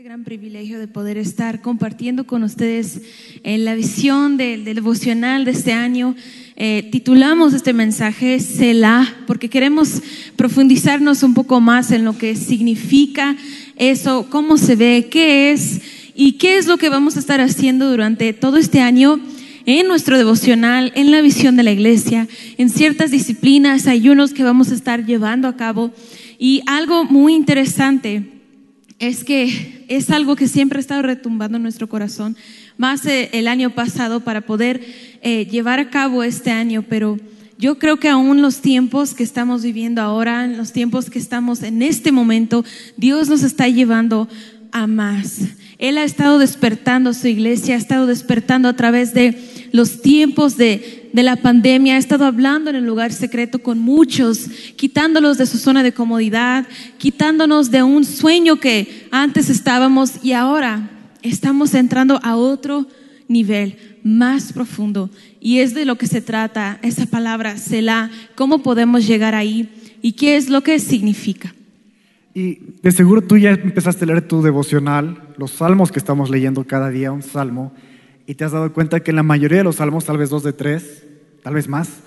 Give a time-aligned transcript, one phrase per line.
[0.00, 3.02] Este gran privilegio de poder estar compartiendo con ustedes
[3.42, 6.16] en la visión del, devocional de este año.
[6.56, 10.00] Eh, titulamos este mensaje Selah, porque queremos
[10.36, 13.36] profundizarnos un poco más en lo que significa
[13.76, 15.82] eso, cómo se ve, qué es
[16.14, 19.20] y qué es lo que vamos a estar haciendo durante todo este año
[19.66, 22.26] en nuestro devocional, en la visión de la iglesia,
[22.56, 25.92] en ciertas disciplinas, ayunos que vamos a estar llevando a cabo.
[26.38, 28.24] Y algo muy interesante
[28.98, 32.36] es que es algo que siempre ha estado retumbando en nuestro corazón,
[32.78, 34.80] más eh, el año pasado para poder
[35.20, 37.18] eh, llevar a cabo este año, pero
[37.58, 41.82] yo creo que aún los tiempos que estamos viviendo ahora, los tiempos que estamos en
[41.82, 42.64] este momento,
[42.96, 44.28] Dios nos está llevando
[44.70, 45.40] a más.
[45.78, 49.36] Él ha estado despertando su iglesia, ha estado despertando a través de
[49.72, 54.48] los tiempos de, de, la pandemia, ha estado hablando en el lugar secreto con muchos,
[54.76, 56.66] quitándolos de su zona de comodidad,
[56.98, 60.90] quitándonos de un sueño que antes estábamos y ahora
[61.22, 62.86] estamos entrando a otro
[63.28, 65.10] nivel más profundo.
[65.40, 69.68] Y es de lo que se trata esa palabra, Selah, cómo podemos llegar ahí
[70.02, 71.54] y qué es lo que significa.
[72.34, 76.64] Y de seguro tú ya empezaste a leer tu devocional, los salmos que estamos leyendo
[76.64, 77.72] cada día, un salmo,
[78.30, 80.44] y te has dado cuenta que en la mayoría de los salmos, tal vez dos
[80.44, 81.04] de tres,
[81.42, 81.98] tal vez más,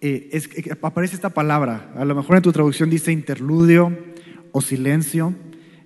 [0.00, 0.40] eh,
[0.82, 1.92] aparece esta palabra.
[1.94, 3.96] A lo mejor en tu traducción dice interludio
[4.50, 5.36] o silencio.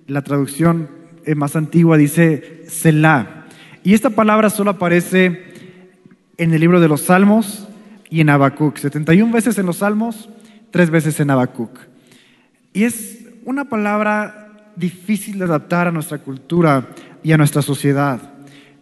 [0.07, 0.89] La traducción
[1.25, 3.45] eh, más antigua dice Selah.
[3.83, 5.43] Y esta palabra solo aparece
[6.37, 7.67] en el libro de los Salmos
[8.09, 8.77] y en Habacuc.
[8.77, 10.27] 71 veces en los Salmos,
[10.71, 11.77] tres veces en Habacuc.
[12.73, 16.87] Y es una palabra difícil de adaptar a nuestra cultura
[17.21, 18.40] y a nuestra sociedad,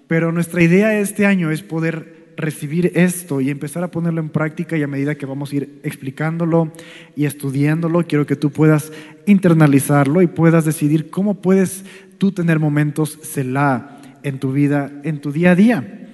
[0.09, 4.75] pero nuestra idea este año es poder recibir esto y empezar a ponerlo en práctica
[4.75, 6.73] y a medida que vamos a ir explicándolo
[7.15, 8.91] y estudiándolo, quiero que tú puedas
[9.27, 11.85] internalizarlo y puedas decidir cómo puedes
[12.17, 16.09] tú tener momentos Selah en tu vida, en tu día a día.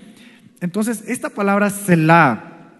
[0.59, 2.73] Entonces, esta palabra Selah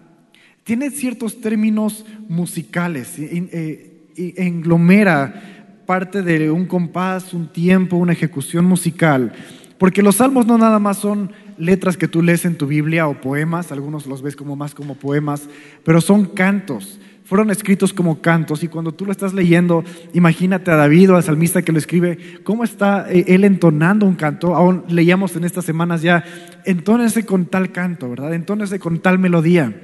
[0.64, 4.02] tiene ciertos términos musicales, eh,
[4.36, 9.32] englomera parte de un compás, un tiempo, una ejecución musical.
[9.78, 13.20] Porque los salmos no nada más son letras que tú lees en tu Biblia o
[13.20, 15.48] poemas, algunos los ves como más como poemas,
[15.84, 16.98] pero son cantos.
[17.24, 19.82] Fueron escritos como cantos y cuando tú lo estás leyendo,
[20.14, 24.14] imagínate a David o al salmista que lo escribe, cómo está eh, él entonando un
[24.14, 24.54] canto.
[24.54, 26.24] Aún leíamos en estas semanas ya,
[26.64, 28.32] entónese con tal canto, ¿verdad?
[28.32, 29.74] Entónese con tal melodía.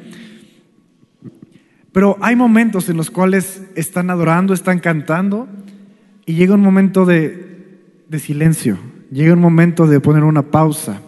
[1.90, 5.48] Pero hay momentos en los cuales están adorando, están cantando
[6.24, 8.78] y llega un momento de, de silencio,
[9.12, 11.00] llega un momento de poner una pausa.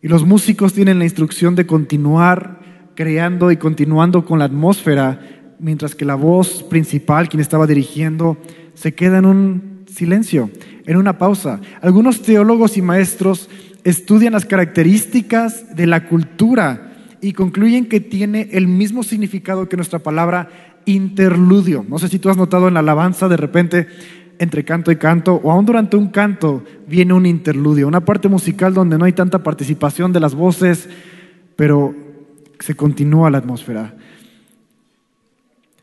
[0.00, 2.60] Y los músicos tienen la instrucción de continuar
[2.94, 5.20] creando y continuando con la atmósfera,
[5.58, 8.38] mientras que la voz principal, quien estaba dirigiendo,
[8.74, 10.50] se queda en un silencio,
[10.86, 11.60] en una pausa.
[11.82, 13.50] Algunos teólogos y maestros
[13.84, 19.98] estudian las características de la cultura y concluyen que tiene el mismo significado que nuestra
[19.98, 21.84] palabra interludio.
[21.88, 23.88] No sé si tú has notado en la alabanza de repente
[24.38, 28.74] entre canto y canto, o aún durante un canto viene un interludio, una parte musical
[28.74, 30.88] donde no hay tanta participación de las voces,
[31.56, 31.94] pero
[32.58, 33.94] se continúa la atmósfera.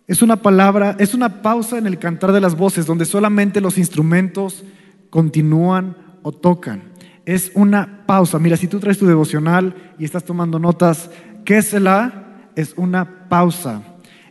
[0.08, 3.78] Es una palabra, es una pausa en el cantar de las voces donde solamente los
[3.78, 4.64] instrumentos
[5.10, 6.84] continúan o tocan.
[7.26, 8.38] Es una pausa.
[8.38, 11.10] Mira, si tú traes tu devocional y estás tomando notas,
[11.46, 12.50] ¿qué es la?
[12.56, 13.82] Es una pausa.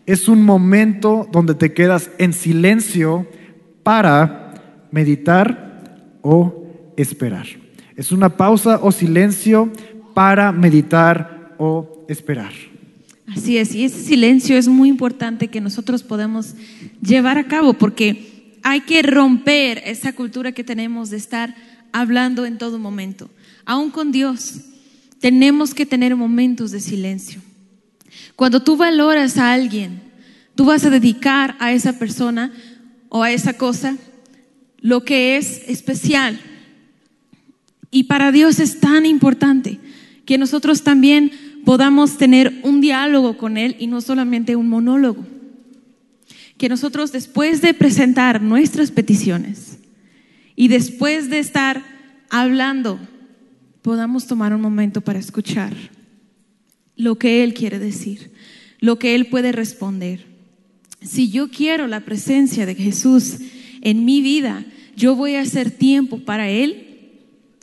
[0.05, 3.27] Es un momento donde te quedas en silencio
[3.83, 4.55] para
[4.91, 6.67] meditar o
[6.97, 7.47] esperar.
[7.97, 9.71] Es una pausa o silencio
[10.15, 12.53] para meditar o esperar.
[13.27, 16.55] Así es, y ese silencio es muy importante que nosotros podamos
[17.01, 21.55] llevar a cabo porque hay que romper esa cultura que tenemos de estar
[21.93, 23.31] hablando en todo momento.
[23.65, 24.61] Aún con Dios,
[25.21, 27.41] tenemos que tener momentos de silencio.
[28.37, 30.01] Cuando tú valoras a alguien,
[30.55, 32.53] tú vas a dedicar a esa persona
[33.15, 33.99] o a esa cosa
[34.81, 36.41] lo que es especial.
[37.91, 39.79] Y para Dios es tan importante
[40.25, 41.31] que nosotros también
[41.67, 45.27] podamos tener un diálogo con Él y no solamente un monólogo.
[46.57, 49.77] Que nosotros después de presentar nuestras peticiones
[50.57, 51.85] y después de estar
[52.31, 52.99] hablando,
[53.83, 55.75] podamos tomar un momento para escuchar
[56.97, 58.33] lo que Él quiere decir,
[58.81, 60.32] lo que Él puede responder.
[61.05, 63.37] Si yo quiero la presencia de Jesús
[63.81, 64.65] en mi vida,
[64.97, 66.87] yo voy a hacer tiempo para Él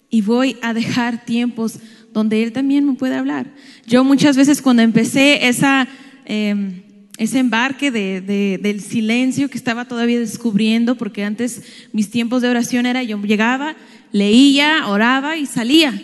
[0.10, 1.80] y voy a dejar tiempos
[2.14, 3.54] donde Él también me puede hablar.
[3.86, 5.88] Yo muchas veces cuando empecé esa,
[6.26, 6.82] em,
[7.18, 11.62] ese embarque de, de- del silencio que estaba todavía descubriendo, porque antes
[11.94, 13.76] mis tiempos de oración era yo llegaba,
[14.12, 16.02] leía, oraba y salía.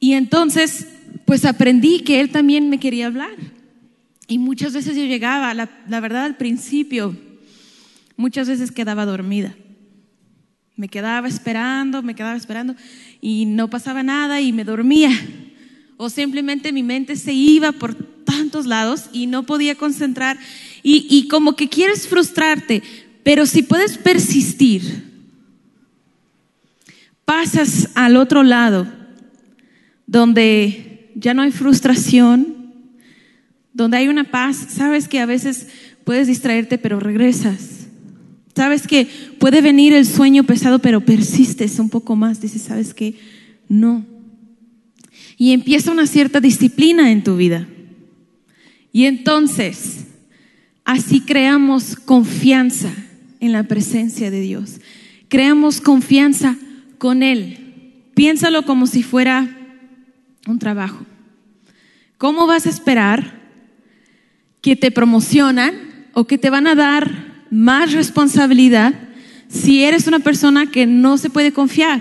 [0.00, 0.88] Y entonces,
[1.24, 3.30] pues aprendí que Él también me quería hablar.
[4.26, 7.16] Y muchas veces yo llegaba, la, la verdad al principio,
[8.16, 9.54] muchas veces quedaba dormida.
[10.76, 12.74] Me quedaba esperando, me quedaba esperando
[13.20, 15.10] y no pasaba nada y me dormía.
[15.96, 20.38] O simplemente mi mente se iba por tantos lados y no podía concentrar.
[20.82, 22.82] Y, y como que quieres frustrarte,
[23.22, 25.04] pero si puedes persistir,
[27.24, 28.86] pasas al otro lado,
[30.06, 32.63] donde ya no hay frustración,
[33.74, 34.68] donde hay una paz.
[34.70, 35.66] Sabes que a veces
[36.04, 37.88] puedes distraerte, pero regresas.
[38.54, 42.40] Sabes que puede venir el sueño pesado, pero persistes un poco más.
[42.40, 43.16] Dices, ¿sabes qué?
[43.68, 44.06] No.
[45.36, 47.68] Y empieza una cierta disciplina en tu vida.
[48.92, 50.06] Y entonces,
[50.84, 52.90] así creamos confianza
[53.40, 54.80] en la presencia de Dios.
[55.28, 56.56] Creamos confianza
[56.98, 57.58] con Él.
[58.14, 59.58] Piénsalo como si fuera
[60.46, 61.04] un trabajo.
[62.18, 63.43] ¿Cómo vas a esperar
[64.64, 65.74] que te promocionan
[66.14, 68.94] o que te van a dar más responsabilidad
[69.46, 72.00] si eres una persona que no se puede confiar?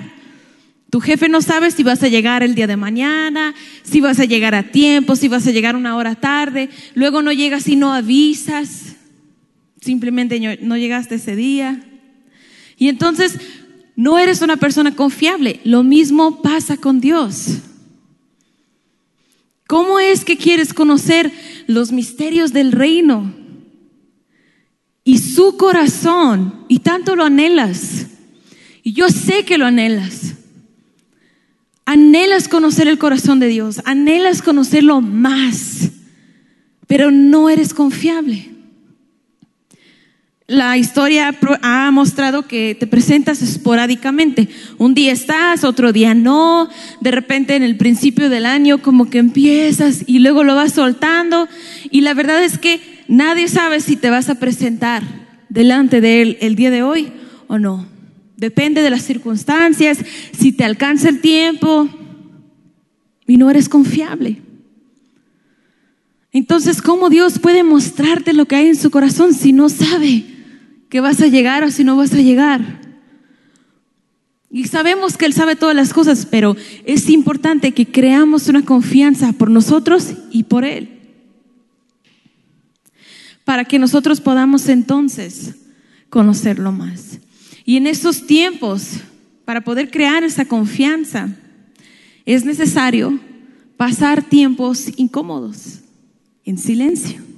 [0.90, 4.24] Tu jefe no sabe si vas a llegar el día de mañana, si vas a
[4.24, 7.92] llegar a tiempo, si vas a llegar una hora tarde, luego no llegas y no
[7.92, 8.96] avisas,
[9.82, 11.84] simplemente no- llegaste ese día.
[12.78, 13.40] Y entonces
[13.98, 15.60] no eres una persona confiable.
[15.66, 17.58] Lo mismo pasa con Dios.
[19.74, 21.32] ¿Cómo es que quieres conocer
[21.66, 23.34] los misterios del reino?
[25.04, 28.06] Y su corazón, y tanto lo anhelas.
[28.84, 30.36] Y yo sé que lo anhelas.
[31.86, 35.90] Anhelas conocer el corazón de Dios, anhelas conocerlo más,
[36.86, 38.53] pero no eres confiable.
[40.48, 44.50] La historia ha mostrado que te presentas esporádicamente.
[44.78, 46.68] Un día estás, otro día no.
[47.00, 51.48] De repente en el principio del año como que empiezas y luego lo vas soltando.
[51.92, 55.04] Y la verdad es que nadie sabe si te vas a presentar
[55.48, 57.14] delante de Él el día de hoy
[57.48, 57.88] o no.
[58.36, 60.00] Depende de las circunstancias,
[60.38, 61.88] si te alcanza el tiempo
[63.26, 64.42] y no eres confiable.
[66.34, 70.33] Entonces, ¿cómo Dios puede mostrarte lo que hay en su corazón si no sabe
[70.94, 72.80] que vas a llegar o si no vas a llegar?
[74.52, 76.56] Y sabemos que Él sabe todas las cosas, pero
[76.86, 81.00] es importante que creamos una confianza por nosotros y por Él.
[83.44, 85.56] Para que nosotros podamos entonces
[86.12, 87.18] conocerlo más.
[87.66, 89.00] Y en estos tiempos,
[89.46, 91.28] para poder crear esa confianza,
[92.24, 93.20] es necesario
[93.78, 95.80] pasar tiempos incómodos,
[96.46, 97.33] en silencio.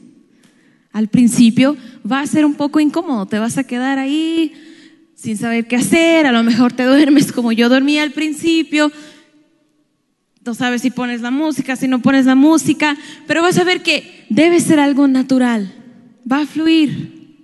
[0.96, 1.76] Al principio
[2.10, 4.54] va a ser un poco incómodo, te vas a quedar ahí
[5.14, 8.90] sin saber qué hacer, a lo mejor te duermes como yo dormía al principio,
[10.46, 12.96] no sabes si pones la música, si no pones la música,
[13.28, 15.70] pero vas a ver que debe ser algo natural,
[16.32, 17.42] va a fluir.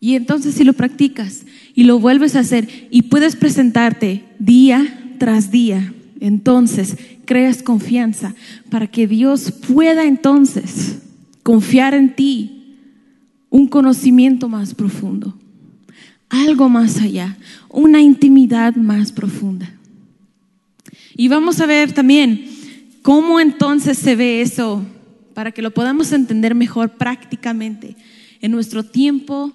[0.00, 1.44] Y entonces si lo practicas
[1.74, 6.96] y lo vuelves a hacer y puedes presentarte día tras día, entonces
[7.26, 8.34] creas confianza
[8.70, 11.02] para que Dios pueda entonces
[11.42, 12.60] confiar en ti
[13.52, 15.34] un conocimiento más profundo,
[16.30, 17.36] algo más allá,
[17.68, 19.70] una intimidad más profunda.
[21.14, 22.46] Y vamos a ver también
[23.02, 24.82] cómo entonces se ve eso
[25.34, 27.94] para que lo podamos entender mejor prácticamente
[28.40, 29.52] en nuestro tiempo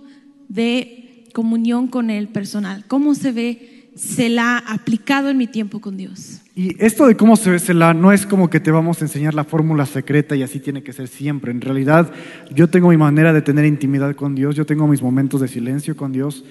[0.48, 2.86] de comunión con Él personal.
[2.88, 6.42] ¿Cómo se ve Selah aplicado en mi tiempo con Dios?
[6.58, 9.36] Y esto de cómo se ve Selah no es como que te vamos a enseñar
[9.36, 11.52] la fórmula secreta y así tiene que ser siempre.
[11.52, 12.12] En realidad,
[12.52, 15.96] yo tengo mi manera de tener intimidad con Dios, yo tengo mis momentos de silencio
[15.96, 16.44] con Dios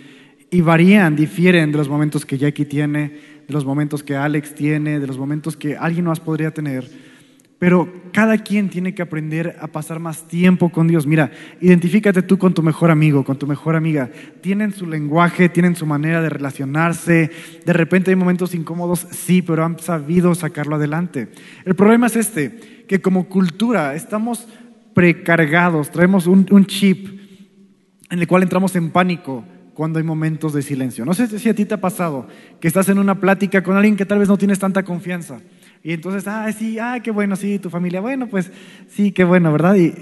[0.49, 5.01] y varían, difieren de los momentos que Jackie tiene, de los momentos que Alex tiene,
[5.01, 6.89] de los momentos que alguien más podría tener.
[7.59, 11.07] Pero cada quien tiene que aprender a pasar más tiempo con Dios.
[11.07, 14.11] Mira, identifícate tú con tu mejor amigo, con tu mejor amiga.
[14.43, 17.31] Tienen su lenguaje, tienen su manera de relacionarse.
[17.65, 21.29] De repente hay momentos incómodos, sí, pero han sabido sacarlo adelante.
[21.65, 24.47] El problema es este, que como cultura estamos
[24.97, 27.21] precargados, traemos un, chip
[28.11, 29.45] en el cual entramos en pánico
[29.75, 31.05] cuando hay momentos de silencio.
[31.05, 32.29] No sé si a ti te ha pasado
[32.61, 35.41] que estás en una plática con alguien que tal vez no tienes tanta confianza.
[35.87, 38.51] Y entonces, ah, sí, ah, qué bueno, sí, tu familia, bueno, pues
[38.89, 39.77] sí, qué bueno, ¿verdad?
[39.77, 39.95] Y,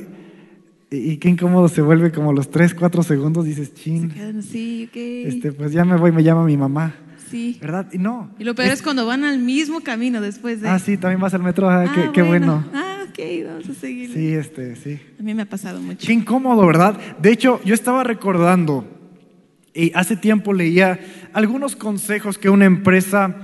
[0.91, 4.89] y, y qué incómodo se vuelve como los tres, cuatro segundos, dices, chin, Quedan así,
[4.89, 4.97] ok.
[4.97, 6.95] este, pues ya me voy, me llama mi mamá,
[7.31, 7.59] sí.
[7.61, 7.87] ¿verdad?
[7.93, 8.31] Y no.
[8.39, 10.71] Y lo peor es, cuando van al mismo camino después de...
[10.71, 12.65] Ah, sí, también vas al metro, ah, qué, Ah, qué bueno.
[12.73, 14.11] Ah, ok, vamos a seguir.
[14.11, 14.99] Sí, este, sí.
[15.21, 16.07] A mí me ha pasado mucho.
[16.07, 16.99] Qué incómodo, ¿verdad?
[17.21, 18.89] De hecho, yo estaba recordando,
[19.75, 20.99] y hace tiempo leía
[21.35, 23.37] algunos consejos que una empresa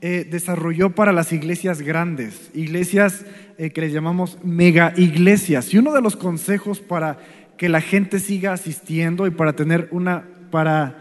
[0.00, 3.24] eh, desarrolló para las iglesias grandes, iglesias
[3.58, 5.72] eh, que les llamamos mega iglesias.
[5.72, 7.18] Y uno de los consejos para
[7.56, 10.98] que la gente siga asistiendo y para tener una, para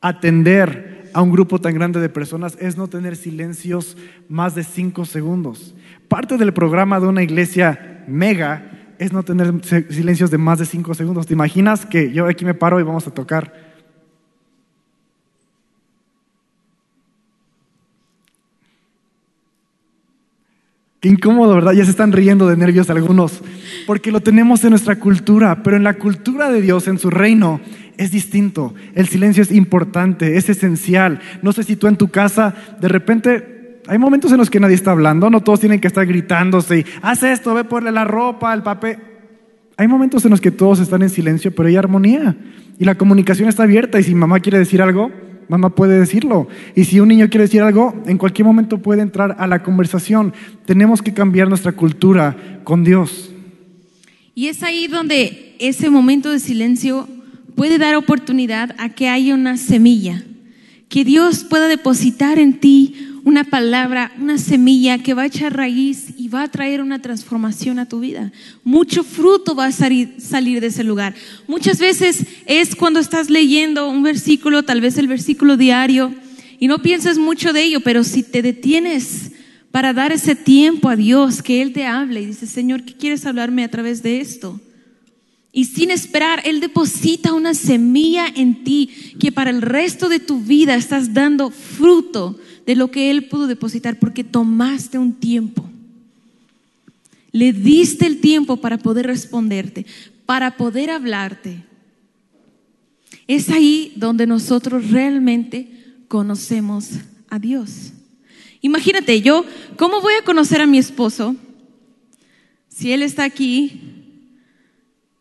[0.00, 3.96] atender a un grupo tan grande de personas es no tener silencios
[4.28, 5.74] más de cinco segundos.
[6.08, 10.94] Parte del programa de una iglesia mega es no tener silencios de más de cinco
[10.94, 11.26] segundos.
[11.26, 13.65] ¿Te imaginas que yo aquí me paro y vamos a tocar?
[21.06, 21.72] Incómodo, ¿verdad?
[21.72, 23.40] Ya se están riendo de nervios algunos,
[23.86, 27.60] porque lo tenemos en nuestra cultura, pero en la cultura de Dios, en su reino,
[27.96, 28.74] es distinto.
[28.94, 31.20] El silencio es importante, es esencial.
[31.42, 34.74] No sé si tú en tu casa, de repente, hay momentos en los que nadie
[34.74, 38.52] está hablando, no todos tienen que estar gritándose, y, haz esto, ve por la ropa,
[38.52, 38.98] el papel.
[39.76, 42.34] Hay momentos en los que todos están en silencio, pero hay armonía.
[42.78, 45.12] Y la comunicación está abierta, y si mamá quiere decir algo,
[45.48, 46.48] mamá puede decirlo.
[46.74, 50.32] Y si un niño quiere decir algo, en cualquier momento puede entrar a la conversación.
[50.64, 53.32] Tenemos que cambiar nuestra cultura con Dios.
[54.34, 57.08] Y es ahí donde ese momento de silencio
[57.54, 60.22] puede dar oportunidad a que haya una semilla,
[60.88, 66.10] que Dios pueda depositar en ti una palabra, una semilla que va a echar raíz
[66.16, 68.30] y va a traer una transformación a tu vida.
[68.62, 71.12] Mucho fruto va a salir, salir, de ese lugar.
[71.48, 76.14] Muchas veces es cuando estás leyendo un versículo, tal vez el versículo diario,
[76.60, 79.32] y no piensas mucho de ello, pero si te detienes
[79.72, 83.26] para dar ese tiempo a Dios, que Él te hable y dice, Señor, ¿qué quieres
[83.26, 84.60] hablarme a través de esto?
[85.50, 90.38] Y sin esperar, Él deposita una semilla en ti que para el resto de tu
[90.38, 95.64] vida estás dando fruto de lo que Él pudo depositar porque tomaste un tiempo.
[97.30, 99.86] Le diste el tiempo para poder responderte,
[100.26, 101.64] para poder hablarte.
[103.28, 105.68] Es ahí donde nosotros realmente
[106.08, 106.90] conocemos
[107.28, 107.92] a Dios.
[108.62, 109.44] Imagínate, yo,
[109.76, 111.36] ¿cómo voy a conocer a mi esposo
[112.68, 113.80] si él está aquí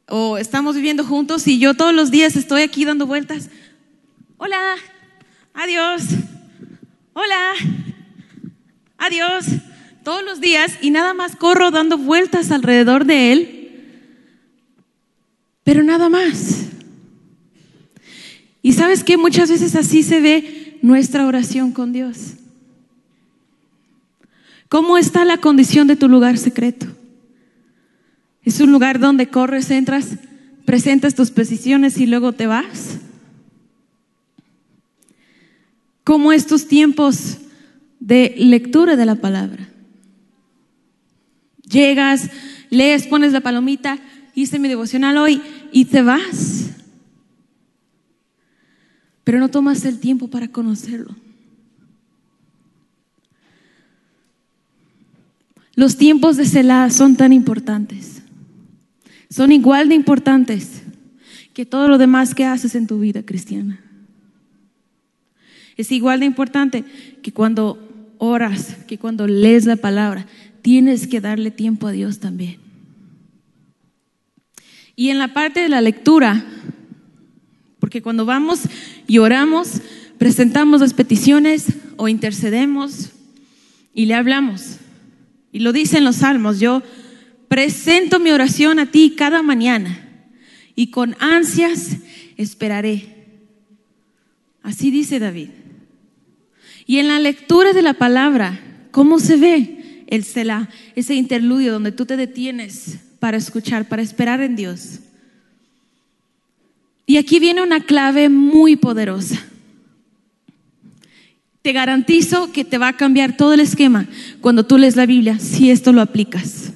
[0.07, 3.49] o estamos viviendo juntos y yo todos los días estoy aquí dando vueltas?
[4.37, 4.75] Hola,
[5.53, 6.03] adiós,
[7.15, 7.53] hola,
[8.97, 9.45] adiós,
[10.03, 14.11] todos los días y nada más corro dando vueltas alrededor de Él,
[15.63, 16.65] pero nada más.
[18.61, 22.33] Y sabes que muchas veces así se ve nuestra oración con Dios.
[24.67, 26.87] ¿Cómo está la condición de tu lugar secreto?
[28.43, 30.17] ¿Es un lugar donde corres, entras,
[30.65, 32.97] presentas tus peticiones y luego te vas?
[36.05, 37.39] ¿Cómo estos tiempos
[37.99, 39.67] de lectura de la palabra?
[41.67, 42.29] Llegas,
[42.69, 43.97] lees, pones la palomita,
[44.35, 46.69] hice mi devocional hoy y te vas.
[49.23, 51.15] Pero no tomas el tiempo para conocerlo.
[55.73, 58.21] Los tiempos de Selah son tan importantes.
[59.31, 60.83] Son igual de importantes
[61.55, 63.84] que todo lo demás que haces en tu vida cristiana.
[65.77, 66.83] Es igual de importante
[67.21, 67.79] que cuando
[68.17, 70.25] oras, que cuando lees la palabra,
[70.61, 72.57] tienes que darle tiempo a Dios también.
[74.95, 76.45] Y en la parte de la lectura,
[77.79, 78.61] porque cuando vamos
[79.07, 79.81] y oramos,
[80.17, 81.67] presentamos las peticiones
[81.97, 83.11] o intercedemos
[83.93, 84.77] y le hablamos.
[85.51, 86.81] Y lo dicen los salmos, yo
[87.47, 90.29] presento mi oración a ti cada mañana
[90.75, 91.97] y con ansias
[92.37, 93.13] esperaré.
[94.63, 95.49] Así dice David.
[96.85, 98.59] Y en la lectura de la palabra,
[98.91, 100.69] ¿cómo se ve el Selah?
[100.95, 104.99] Ese interludio donde tú te detienes para escuchar, para esperar en Dios.
[107.07, 109.43] Y aquí viene una clave muy poderosa.
[111.61, 114.07] Te garantizo que te va a cambiar todo el esquema
[114.41, 116.73] cuando tú lees la Biblia, si esto lo aplicas.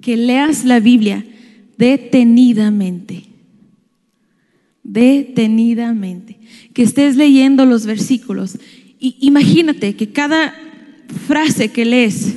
[0.00, 1.24] Que leas la Biblia
[1.78, 3.24] detenidamente.
[4.82, 6.38] Detenidamente.
[6.72, 8.58] Que estés leyendo los versículos
[9.20, 10.54] imagínate que cada
[11.26, 12.36] frase que lees,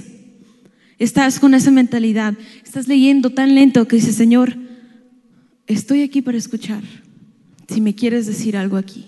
[0.98, 4.56] estás con esa mentalidad, estás leyendo tan lento que dices, Señor,
[5.66, 6.84] estoy aquí para escuchar.
[7.68, 9.06] Si me quieres decir algo aquí,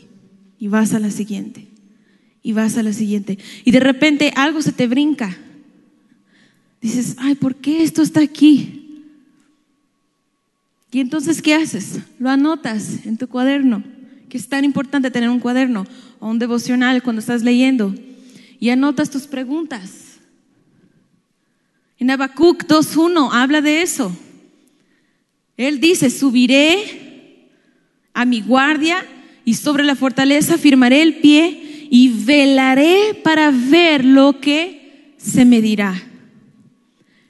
[0.57, 1.67] y vas a la siguiente,
[2.43, 5.37] y vas a la siguiente, y de repente algo se te brinca.
[6.81, 8.77] Dices, ay, ¿por qué esto está aquí?
[10.91, 11.99] Y entonces, ¿qué haces?
[12.19, 13.83] Lo anotas en tu cuaderno,
[14.29, 15.85] que es tan importante tener un cuaderno
[16.21, 17.93] o un devocional cuando estás leyendo
[18.59, 20.19] y anotas tus preguntas.
[21.97, 24.15] En Habacuc 2.1 habla de eso.
[25.57, 27.49] Él dice, subiré
[28.13, 29.05] a mi guardia
[29.45, 35.59] y sobre la fortaleza firmaré el pie y velaré para ver lo que se me
[35.59, 36.01] dirá.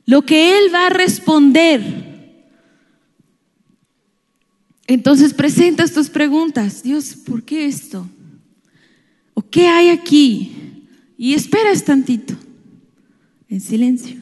[0.06, 1.82] Lo que Él va a responder.
[4.86, 6.84] Entonces presentas tus preguntas.
[6.84, 8.06] Dios, ¿por qué esto?
[9.52, 10.50] ¿O qué hay aquí?
[11.18, 12.36] Y esperas tantito,
[13.50, 14.16] en silencio.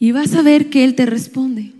[0.00, 1.72] Y vas a ver que Él te responde.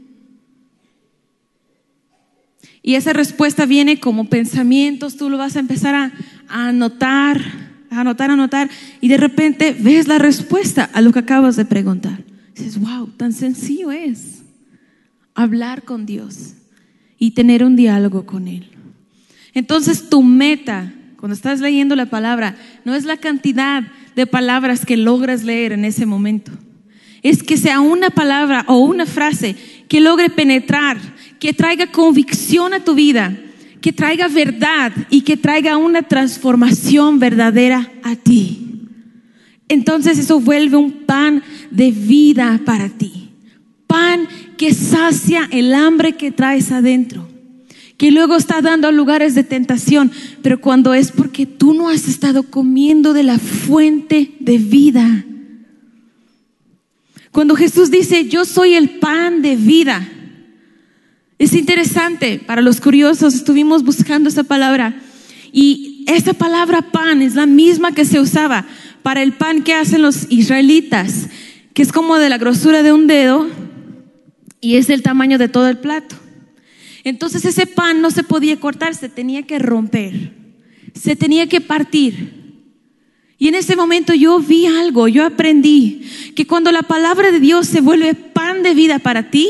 [2.81, 6.13] Y esa respuesta viene como pensamientos, tú lo vas a empezar a,
[6.47, 7.43] anotar,
[7.91, 11.65] a anotar, a anotar, y de repente ves la respuesta a lo que acabas de
[11.65, 12.23] preguntar.
[12.55, 14.45] dices, wow, tan sencillo es
[15.35, 16.55] hablar con Dios
[17.19, 18.71] y tener un diálogo con Él.
[19.55, 23.83] Entonces tu meta, cuando estás leyendo la palabra, no es la cantidad
[24.15, 26.53] de palabras que logras leer en ese momento.
[27.23, 29.57] Es que sea una palabra o una frase
[29.89, 30.99] que logre penetrar
[31.39, 33.37] que traiga convicción a tu vida,
[33.81, 38.67] que traiga verdad y que traiga una transformación verdadera a ti.
[39.69, 43.31] Entonces eso vuelve un pan de vida para ti.
[43.87, 47.29] Pan que sacia el hambre que traes adentro.
[47.97, 50.13] Que luego está dando lugares de tentación,
[50.43, 55.25] pero cuando es porque tú no has estado comiendo de la fuente de vida.
[57.33, 60.07] Cuando Jesús dice, yo soy el pan de vida,
[61.39, 64.95] es interesante, para los curiosos, estuvimos buscando esa palabra
[65.53, 68.67] y esa palabra pan es la misma que se usaba
[69.03, 71.29] para el pan que hacen los israelitas,
[71.75, 73.47] que es como de la grosura de un dedo
[74.63, 76.17] y es del tamaño de todo el plato.
[77.07, 80.33] Entonces ese pan no se podía cortar, se tenía que romper,
[80.93, 82.65] se tenía que partir.
[83.39, 86.03] Y en ese momento yo vi algo, yo aprendí
[86.35, 89.49] que cuando la palabra de Dios se vuelve pan de vida para ti,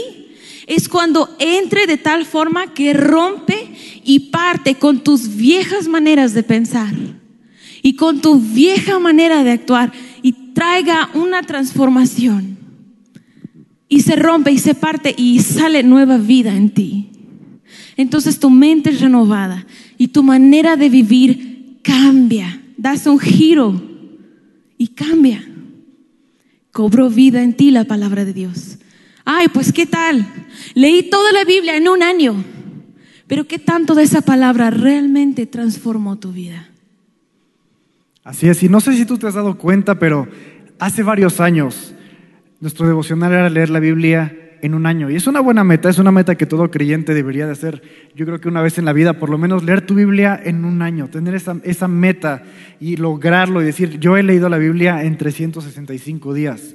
[0.67, 3.71] es cuando entre de tal forma que rompe
[4.05, 6.93] y parte con tus viejas maneras de pensar
[7.81, 12.59] y con tu vieja manera de actuar y traiga una transformación.
[13.89, 17.13] Y se rompe y se parte y sale nueva vida en ti.
[17.97, 22.61] Entonces tu mente es renovada y tu manera de vivir cambia.
[22.77, 23.81] Das un giro
[24.77, 25.43] y cambia.
[26.73, 28.79] Cobró vida en ti la palabra de Dios.
[29.25, 30.27] Ay, pues qué tal.
[30.75, 32.45] Leí toda la Biblia en un año.
[33.27, 36.69] Pero qué tanto de esa palabra realmente transformó tu vida.
[38.23, 40.29] Así es, y no sé si tú te has dado cuenta, pero
[40.79, 41.95] hace varios años
[42.61, 45.11] nuestro devocional era leer la Biblia en un año.
[45.11, 47.83] Y es una buena meta, es una meta que todo creyente debería de hacer.
[48.15, 50.65] Yo creo que una vez en la vida, por lo menos leer tu Biblia en
[50.65, 52.43] un año, tener esa, esa meta
[52.81, 56.75] y lograrlo y decir, yo he leído la Biblia en 365 días.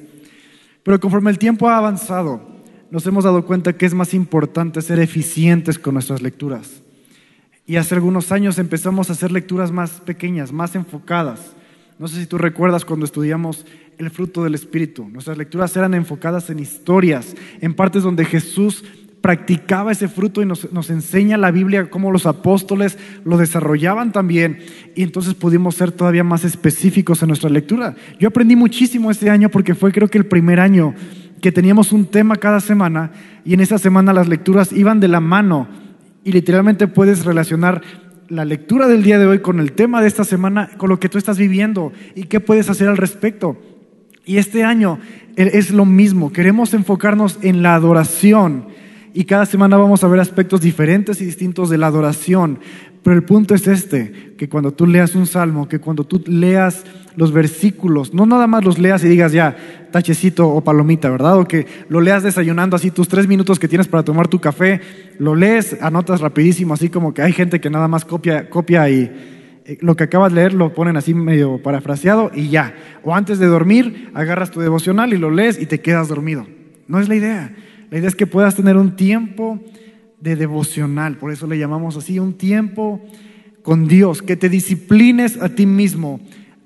[0.83, 2.41] Pero conforme el tiempo ha avanzado,
[2.89, 6.81] nos hemos dado cuenta que es más importante ser eficientes con nuestras lecturas.
[7.65, 11.53] Y hace algunos años empezamos a hacer lecturas más pequeñas, más enfocadas.
[11.99, 13.65] No sé si tú recuerdas cuando estudiamos
[13.97, 15.07] el fruto del Espíritu.
[15.07, 18.83] Nuestras lecturas eran enfocadas en historias, en partes donde Jesús
[19.21, 24.59] practicaba ese fruto y nos, enseña la Biblia cómo los apóstoles lo desarrollaban también
[24.95, 27.95] y entonces pudimos ser todavía más específicos en nuestra lectura.
[28.19, 30.95] Yo aprendí muchísimo este año porque fue creo que el primer año
[31.39, 33.11] que teníamos un tema cada semana
[33.45, 35.67] y en esa semana las lecturas iban de la mano
[36.23, 37.81] y literalmente puedes relacionar
[38.27, 41.09] la lectura del día de hoy con el tema de esta semana, con lo que
[41.09, 43.59] tú estás viviendo y qué puedes hacer al respecto.
[44.31, 44.97] Y este año
[45.35, 48.67] es lo mismo, queremos enfocarnos en la adoración
[49.13, 52.59] y cada semana vamos a ver aspectos diferentes y distintos de la adoración.
[53.03, 56.85] Pero el punto es este, que cuando tú leas un salmo, que cuando tú leas
[57.17, 59.57] los versículos, no nada más los leas y digas ya,
[59.91, 61.37] tachecito o palomita, ¿verdad?
[61.37, 64.79] O que lo leas desayunando así tus tres minutos que tienes para tomar tu café,
[65.19, 69.01] lo lees, anotas rapidísimo, así como que hay gente que nada más copia, copia y
[69.01, 69.40] eh,
[69.79, 72.75] lo que acabas de leer lo ponen así medio parafraseado y ya.
[73.03, 76.47] O antes de dormir, agarras tu devocional y lo lees y te quedas dormido.
[76.87, 77.55] No es la idea.
[77.89, 79.59] La idea es que puedas tener un tiempo
[80.19, 83.01] de devocional, por eso le llamamos así, un tiempo
[83.63, 86.19] con Dios, que te disciplines a ti mismo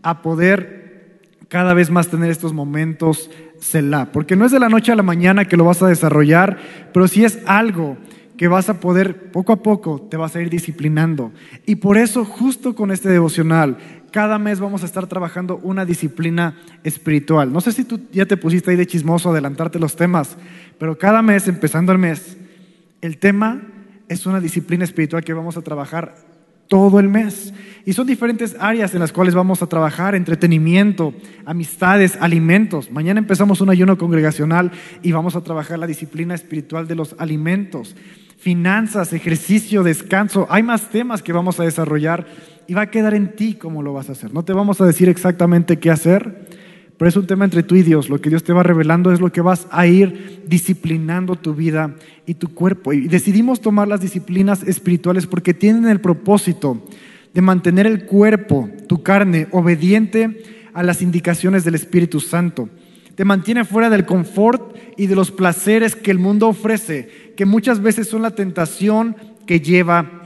[0.03, 3.29] a poder cada vez más tener estos momentos
[3.59, 6.57] Selah, porque no es de la noche a la mañana que lo vas a desarrollar,
[6.93, 7.97] pero sí es algo
[8.37, 11.31] que vas a poder poco a poco te vas a ir disciplinando.
[11.65, 13.77] Y por eso justo con este devocional
[14.15, 17.51] cada mes vamos a estar trabajando una disciplina espiritual.
[17.51, 20.37] No sé si tú ya te pusiste ahí de chismoso adelantarte los temas,
[20.79, 22.37] pero cada mes, empezando el mes,
[23.01, 23.61] el tema
[24.07, 26.15] es una disciplina espiritual que vamos a trabajar
[26.69, 27.53] todo el mes.
[27.85, 31.13] Y son diferentes áreas en las cuales vamos a trabajar, entretenimiento,
[31.45, 32.91] amistades, alimentos.
[32.91, 34.71] Mañana empezamos un ayuno congregacional
[35.03, 37.95] y vamos a trabajar la disciplina espiritual de los alimentos,
[38.45, 40.45] finanzas, ejercicio, descanso.
[40.51, 42.27] Hay más temas que vamos a desarrollar
[42.67, 44.35] y va a quedar en ti cómo lo vas a hacer.
[44.35, 46.45] No te vamos a decir exactamente qué hacer,
[46.95, 48.07] pero es un tema entre tú y Dios.
[48.07, 51.95] Lo que Dios te va revelando es lo que vas a ir disciplinando tu vida
[52.27, 52.93] y tu cuerpo.
[52.93, 56.85] Y decidimos tomar las disciplinas espirituales porque tienen el propósito
[57.33, 62.69] de mantener el cuerpo, tu carne, obediente a las indicaciones del Espíritu Santo.
[63.15, 67.81] Te mantiene fuera del confort y de los placeres que el mundo ofrece, que muchas
[67.81, 70.23] veces son la tentación que lleva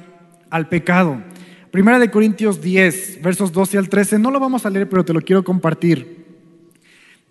[0.50, 1.22] al pecado.
[1.72, 5.14] Primera de Corintios 10, versos 12 al 13, no lo vamos a leer, pero te
[5.14, 6.19] lo quiero compartir.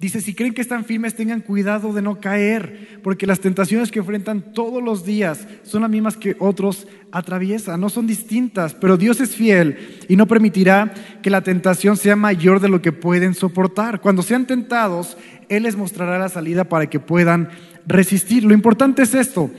[0.01, 3.99] Dice, si creen que están firmes, tengan cuidado de no caer, porque las tentaciones que
[3.99, 9.21] enfrentan todos los días son las mismas que otros atraviesan, no son distintas, pero Dios
[9.21, 9.77] es fiel
[10.09, 14.01] y no permitirá que la tentación sea mayor de lo que pueden soportar.
[14.01, 15.17] Cuando sean tentados,
[15.49, 17.49] Él les mostrará la salida para que puedan
[17.85, 18.45] resistir.
[18.45, 19.51] Lo importante es esto,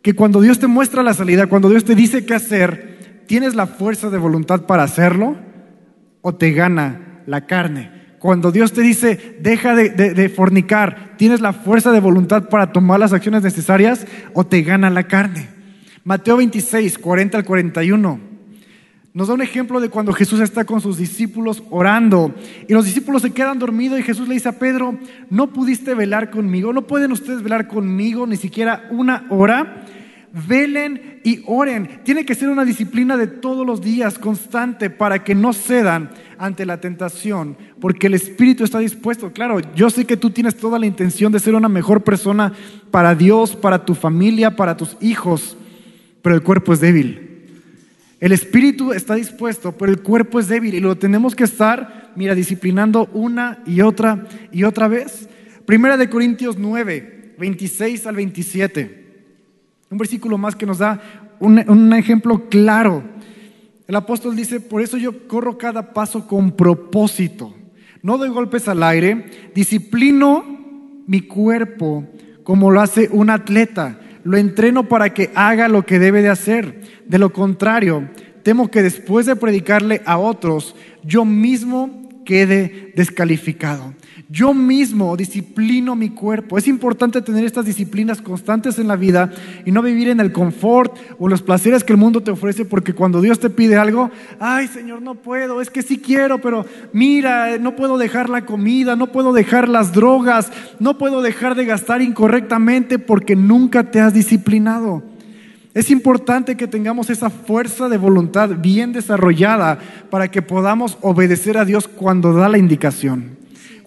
[0.00, 3.66] que cuando Dios te muestra la salida, cuando Dios te dice qué hacer, ¿tienes la
[3.66, 5.36] fuerza de voluntad para hacerlo
[6.22, 7.97] o te gana la carne?
[8.18, 13.12] Cuando Dios te dice, deja de, fornicar, ¿tienes la fuerza de voluntad para tomar las
[13.12, 15.48] acciones necesarias o te gana la carne?
[16.04, 18.20] Mateo 26, 40 al 41.
[19.14, 22.34] Nos da un ejemplo de cuando Jesús está con sus discípulos orando
[22.68, 24.98] y los discípulos se quedan dormidos y Jesús le dice a Pedro,
[25.30, 29.84] no pudiste velar conmigo, no pueden ustedes velar conmigo ni siquiera una hora
[30.32, 32.00] velen y oren.
[32.04, 36.66] Tiene que ser una disciplina de todos los días, constante, para que no cedan ante
[36.66, 39.32] la tentación, porque el Espíritu está dispuesto.
[39.32, 42.52] Claro, yo sé que tú tienes toda la intención de ser una mejor persona
[42.90, 45.56] para Dios, para tu familia, para tus hijos,
[46.22, 47.24] pero el cuerpo es débil.
[48.20, 52.34] El espíritu está dispuesto, pero el cuerpo es débil y lo tenemos que estar, mira,
[52.34, 55.28] disciplinando una y otra y otra vez.
[55.66, 58.97] Primera de Corintios 9, 26 al 27.
[59.90, 61.00] Un versículo más que nos da
[61.40, 63.02] un, ejemplo claro.
[63.86, 67.54] El apóstol dice, por eso yo corro cada paso con propósito.
[68.02, 70.44] No doy golpes al aire, disciplino
[71.06, 72.06] mi cuerpo
[72.44, 74.00] como lo hace un atleta.
[74.24, 76.82] Lo entreno para que haga lo que debe de hacer.
[77.06, 78.08] De lo contrario,
[78.42, 83.94] temo que después de predicarle a otros, yo mismo quede descalificado.
[84.30, 86.58] Yo mismo disciplino mi cuerpo.
[86.58, 89.32] Es importante tener estas disciplinas constantes en la vida
[89.64, 92.92] y no vivir en el confort o los placeres que el mundo te ofrece porque
[92.92, 97.56] cuando Dios te pide algo, ay Señor, no puedo, es que sí quiero, pero mira,
[97.56, 102.02] no puedo dejar la comida, no puedo dejar las drogas, no puedo dejar de gastar
[102.02, 105.02] incorrectamente porque nunca te has disciplinado.
[105.72, 109.78] Es importante que tengamos esa fuerza de voluntad bien desarrollada
[110.10, 113.37] para que podamos obedecer a Dios cuando da la indicación.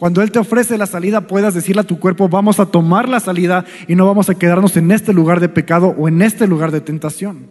[0.01, 3.19] Cuando Él te ofrece la salida, puedas decirle a tu cuerpo, vamos a tomar la
[3.19, 6.71] salida y no vamos a quedarnos en este lugar de pecado o en este lugar
[6.71, 7.45] de tentación.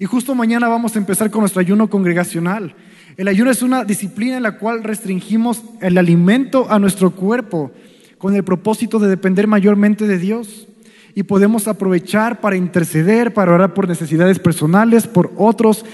[0.00, 2.74] Y justo mañana vamos a empezar con nuestro ayuno congregacional.
[3.16, 7.70] El ayuno es una disciplina en la cual restringimos el alimento a nuestro cuerpo
[8.18, 10.66] con el propósito de depender mayormente de Dios.
[11.14, 15.84] Y podemos aprovechar para interceder, para orar por necesidades personales, por otros,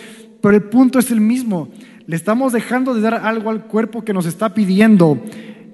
[0.40, 1.68] pero el punto es el mismo.
[2.07, 5.20] Le estamos dejando de dar algo al cuerpo que nos está pidiendo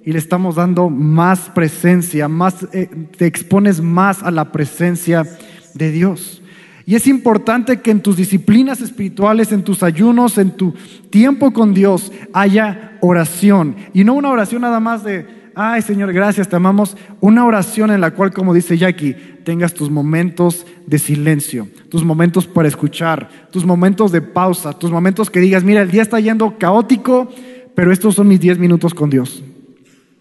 [0.04, 5.26] y le estamos dando más presencia, más, eh, te expones más a la presencia
[5.74, 6.42] de Dios.
[6.86, 10.74] Y es importante que en tus disciplinas espirituales, en tus ayunos, en tu
[11.10, 13.76] tiempo con Dios, haya oración.
[13.94, 16.96] Y no una oración nada más de, ay Señor, gracias, te amamos.
[17.20, 22.46] Una oración en la cual, como dice Jackie, tengas tus momentos de silencio, tus momentos
[22.46, 26.58] para escuchar, tus momentos de pausa, tus momentos que digas, mira, el día está yendo
[26.58, 27.30] caótico,
[27.74, 29.44] pero estos son mis 10 minutos con Dios.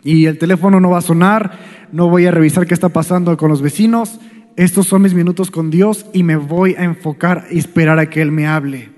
[0.04, 1.60] Y el teléfono no va a sonar,
[1.92, 4.20] no voy a revisar qué está pasando con los vecinos.
[4.56, 8.22] Estos son mis minutos con Dios y me voy a enfocar y esperar a que
[8.22, 8.90] Él me hable.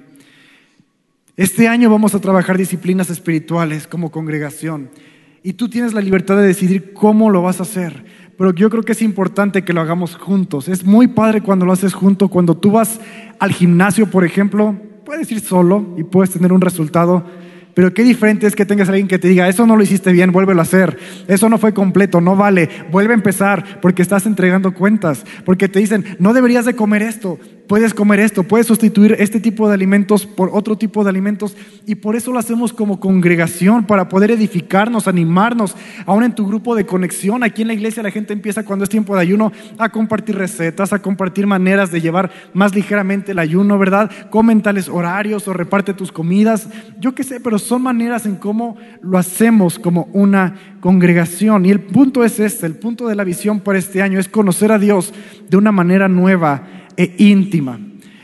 [1.38, 4.90] Este año vamos a trabajar disciplinas espirituales como congregación
[5.44, 8.06] y tú tienes la libertad de decidir cómo lo vas a hacer.
[8.38, 10.68] Pero yo creo que es importante que lo hagamos juntos.
[10.68, 12.28] Es muy padre cuando lo haces junto.
[12.28, 13.00] Cuando tú vas
[13.40, 17.26] al gimnasio, por ejemplo, puedes ir solo y puedes tener un resultado
[17.73, 20.12] pero qué diferente es que tengas a alguien que te diga, eso no lo hiciste
[20.12, 20.97] bien, vuélvelo a hacer.
[21.27, 25.23] Eso no fue completo, no vale, vuelve a empezar porque estás entregando cuentas.
[25.45, 27.39] Porque te dicen, no deberías de comer esto,
[27.71, 31.55] puedes comer esto, puedes sustituir este tipo de alimentos por otro tipo de alimentos
[31.86, 36.75] y por eso lo hacemos como congregación, para poder edificarnos, animarnos, aún en tu grupo
[36.75, 37.43] de conexión.
[37.43, 40.91] Aquí en la iglesia la gente empieza cuando es tiempo de ayuno a compartir recetas,
[40.91, 44.12] a compartir maneras de llevar más ligeramente el ayuno, ¿verdad?
[44.29, 46.67] Comen tales horarios o reparte tus comidas,
[46.99, 51.65] yo qué sé, pero son maneras en cómo lo hacemos como una congregación.
[51.65, 54.73] Y el punto es este, el punto de la visión para este año es conocer
[54.73, 55.13] a Dios
[55.49, 57.80] de una manera nueva e íntima.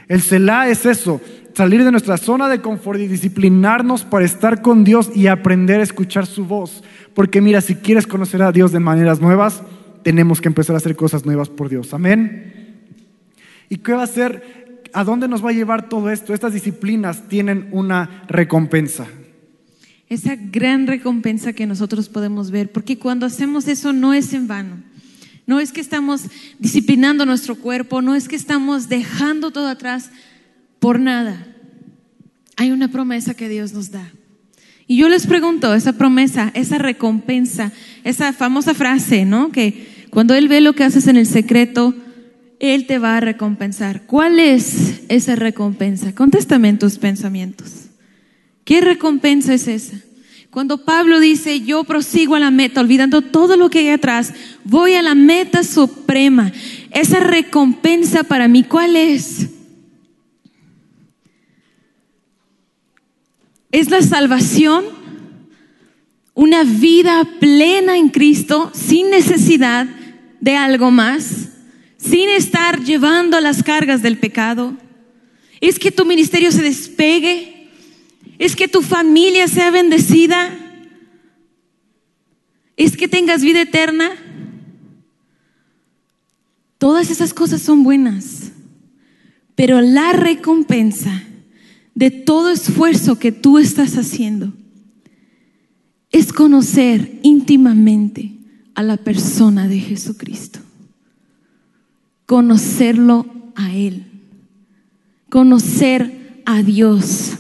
[0.08, 1.21] El Selah es eso,
[1.53, 5.84] salir de nuestra zona de confort y disciplinarnos para estar con Dios y aprender a
[5.84, 6.84] escuchar su voz.
[7.13, 9.63] Porque mira, si quieres conocer a Dios de maneras nuevas,
[10.03, 11.93] tenemos que empezar a hacer cosas nuevas por Dios.
[11.93, 12.53] Amén.
[13.69, 14.77] ¿Y qué va a ser?
[14.93, 16.34] ¿A dónde nos va a llevar todo esto?
[16.34, 19.08] Estas disciplinas tienen una recompensa.
[20.10, 24.87] Esa gran recompensa que nosotros podemos ver, porque cuando hacemos eso no es en vano.
[25.47, 26.23] No es que estamos
[26.60, 30.12] disciplinando nuestro cuerpo, no es que estamos dejando todo atrás
[30.79, 31.47] por nada.
[32.57, 34.12] Hay una promesa que Dios nos da.
[34.88, 37.71] Y yo les pregunto, esa promesa, esa recompensa,
[38.03, 39.51] esa famosa frase, ¿no?
[39.51, 41.95] Que cuando Él ve lo que haces en el secreto,
[42.60, 44.03] Él te va a recompensar.
[44.05, 46.13] ¿Cuál es esa recompensa?
[46.13, 47.88] Contéstame en tus pensamientos.
[48.65, 49.97] ¿Qué recompensa es esa?
[50.58, 54.96] Cuando Pablo dice, yo prosigo a la meta, olvidando todo lo que hay atrás, voy
[54.96, 56.52] a la meta suprema.
[56.89, 59.50] Esa recompensa para mí, ¿cuál es?
[63.70, 64.84] Es la salvación,
[66.34, 69.86] una vida plena en Cristo, sin necesidad
[70.39, 71.50] de algo más,
[71.98, 74.76] sin estar llevando las cargas del pecado.
[75.62, 77.57] Es que tu ministerio se despegue
[78.39, 80.50] es que tu familia sea bendecida,
[82.76, 84.12] es que tengas vida eterna.
[86.78, 88.52] Todas esas cosas son buenas,
[89.56, 91.23] pero la recompensa
[91.95, 94.54] de todo esfuerzo que tú estás haciendo
[96.12, 98.34] es conocer íntimamente
[98.76, 100.60] a la persona de Jesucristo,
[102.28, 104.06] conocerlo a Él,
[105.30, 107.38] conocer a Dios.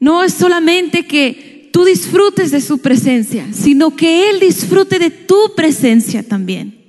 [0.00, 5.54] No es solamente que tú disfrutes de su presencia, sino que Él disfrute de tu
[5.54, 6.80] presencia también.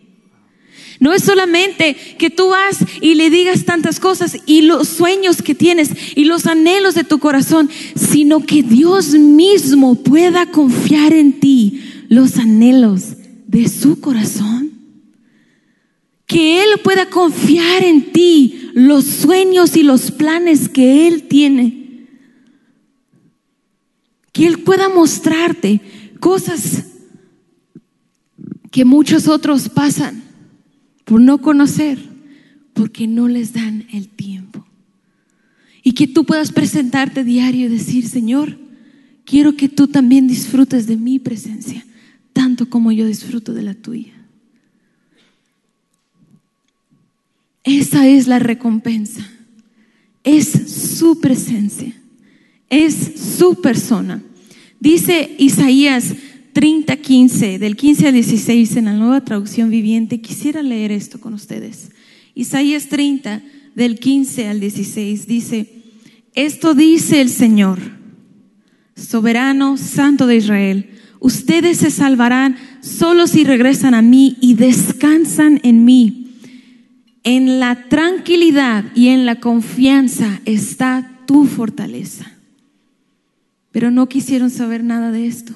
[0.99, 5.55] No es solamente que tú vas y le digas tantas cosas y los sueños que
[5.55, 11.81] tienes y los anhelos de tu corazón, sino que Dios mismo pueda confiar en ti
[12.07, 13.15] los anhelos
[13.47, 14.71] de su corazón.
[16.27, 21.80] Que Él pueda confiar en ti los sueños y los planes que Él tiene
[24.31, 25.81] que Él pueda mostrarte
[26.19, 26.85] cosas
[28.71, 30.23] que muchos otros pasan
[31.03, 31.99] por no conocer,
[32.73, 34.65] porque no les dan el tiempo.
[35.83, 38.57] Y que tú puedas presentarte diario y decir, Señor,
[39.25, 41.85] quiero que tú también disfrutes de mi presencia,
[42.31, 44.13] tanto como yo disfruto de la tuya.
[47.63, 49.27] Esa es la recompensa,
[50.23, 52.00] es su presencia
[52.71, 54.23] es su persona.
[54.79, 56.15] Dice Isaías
[56.53, 60.21] 30, 15, del 15 al 16 en la nueva traducción viviente.
[60.21, 61.91] Quisiera leer esto con ustedes.
[62.33, 63.43] Isaías 30,
[63.75, 65.69] del 15 al 16, dice,
[66.33, 67.79] esto dice el Señor,
[68.95, 75.83] soberano, santo de Israel, ustedes se salvarán solo si regresan a mí y descansan en
[75.85, 76.35] mí.
[77.23, 82.30] En la tranquilidad y en la confianza está tu fortaleza.
[83.71, 85.53] Pero no quisieron saber nada de esto.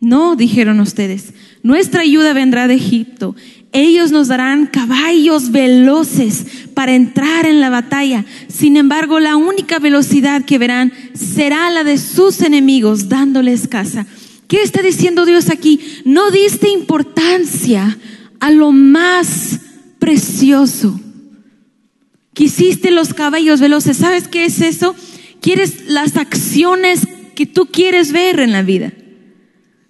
[0.00, 3.34] No, dijeron ustedes, nuestra ayuda vendrá de Egipto.
[3.72, 8.24] Ellos nos darán caballos veloces para entrar en la batalla.
[8.46, 14.06] Sin embargo, la única velocidad que verán será la de sus enemigos, dándoles caza.
[14.46, 15.80] ¿Qué está diciendo Dios aquí?
[16.04, 17.98] No diste importancia
[18.40, 19.60] a lo más
[19.98, 20.98] precioso.
[22.32, 23.98] Quisiste los caballos veloces.
[23.98, 24.94] ¿Sabes qué es eso?
[25.40, 28.92] Quieres las acciones que tú quieres ver en la vida.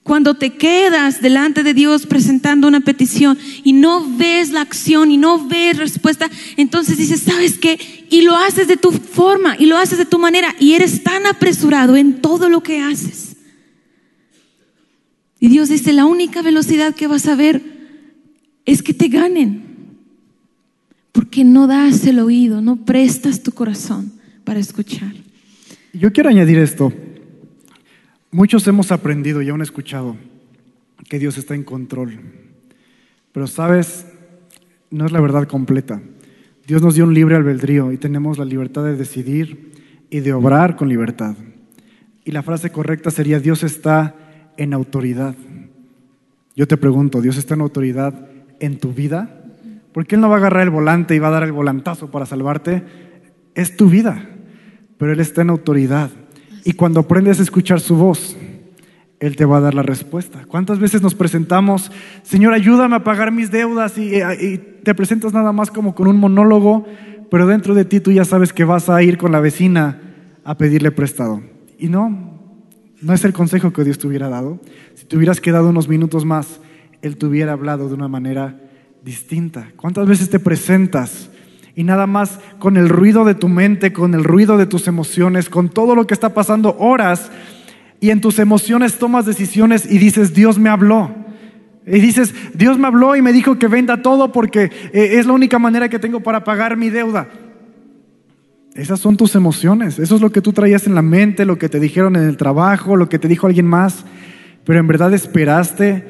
[0.09, 5.19] Cuando te quedas delante de Dios presentando una petición y no ves la acción y
[5.19, 7.79] no ves respuesta, entonces dices, ¿sabes qué?
[8.09, 11.27] Y lo haces de tu forma y lo haces de tu manera y eres tan
[11.27, 13.37] apresurado en todo lo que haces.
[15.41, 17.63] Y Dios dice, la única velocidad que vas a ver
[18.65, 19.63] es que te ganen,
[21.13, 24.13] porque no das el oído, no prestas tu corazón
[24.45, 25.28] para escuchar.
[25.93, 26.93] Yo quiero añadir esto.
[28.31, 30.17] Muchos hemos aprendido y aún escuchado
[31.09, 32.21] que Dios está en control.
[33.33, 34.07] Pero sabes,
[34.91, 36.03] no es la verdad completa.
[36.67, 39.73] Dios nos dio un libre albedrío y tenemos la libertad de decidir
[40.11, 41.35] y de obrar con libertad.
[42.23, 44.15] Y la frase correcta sería, Dios está
[44.59, 45.35] en autoridad.
[46.55, 48.29] Yo te pregunto, ¿Dios está en autoridad
[48.61, 49.43] en tu vida?
[49.93, 52.27] Porque Él no va a agarrar el volante y va a dar el volantazo para
[52.27, 52.83] salvarte.
[53.55, 54.29] Es tu vida,
[54.99, 56.11] pero Él está en autoridad.
[56.65, 58.37] Y cuando aprendes a escuchar su voz,
[59.21, 60.45] Él te va a dar la respuesta.
[60.47, 61.91] ¿Cuántas veces nos presentamos,
[62.23, 66.19] Señor, ayúdame a pagar mis deudas y, y te presentas nada más como con un
[66.19, 66.87] monólogo,
[67.31, 70.01] pero dentro de ti tú ya sabes que vas a ir con la vecina
[70.45, 71.43] a pedirle prestado?
[71.79, 72.39] Y no,
[73.01, 74.61] no es el consejo que Dios te hubiera dado.
[74.95, 76.61] Si te hubieras quedado unos minutos más,
[77.03, 78.61] Él te hubiera hablado de una manera
[79.05, 79.71] distinta.
[79.77, 81.31] ¿Cuántas veces te presentas
[81.79, 85.49] y nada más con el ruido de tu mente, con el ruido de tus emociones,
[85.49, 87.31] con todo lo que está pasando, horas
[88.01, 91.15] y en tus emociones tomas decisiones y dices, Dios me habló?
[91.87, 95.35] Y dices, Dios me habló y me dijo que venda todo porque eh, es la
[95.35, 97.29] única manera que tengo para pagar mi deuda.
[98.75, 101.69] Esas son tus emociones, eso es lo que tú traías en la mente, lo que
[101.69, 104.05] te dijeron en el trabajo, lo que te dijo alguien más,
[104.65, 106.05] pero en verdad esperaste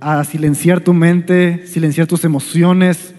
[0.00, 3.11] a silenciar tu mente, silenciar tus emociones,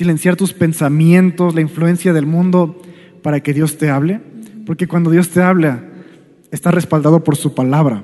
[0.00, 2.80] silenciar tus pensamientos, la influencia del mundo
[3.20, 4.18] para que Dios te hable,
[4.64, 5.84] porque cuando Dios te habla,
[6.50, 8.02] está respaldado por su palabra,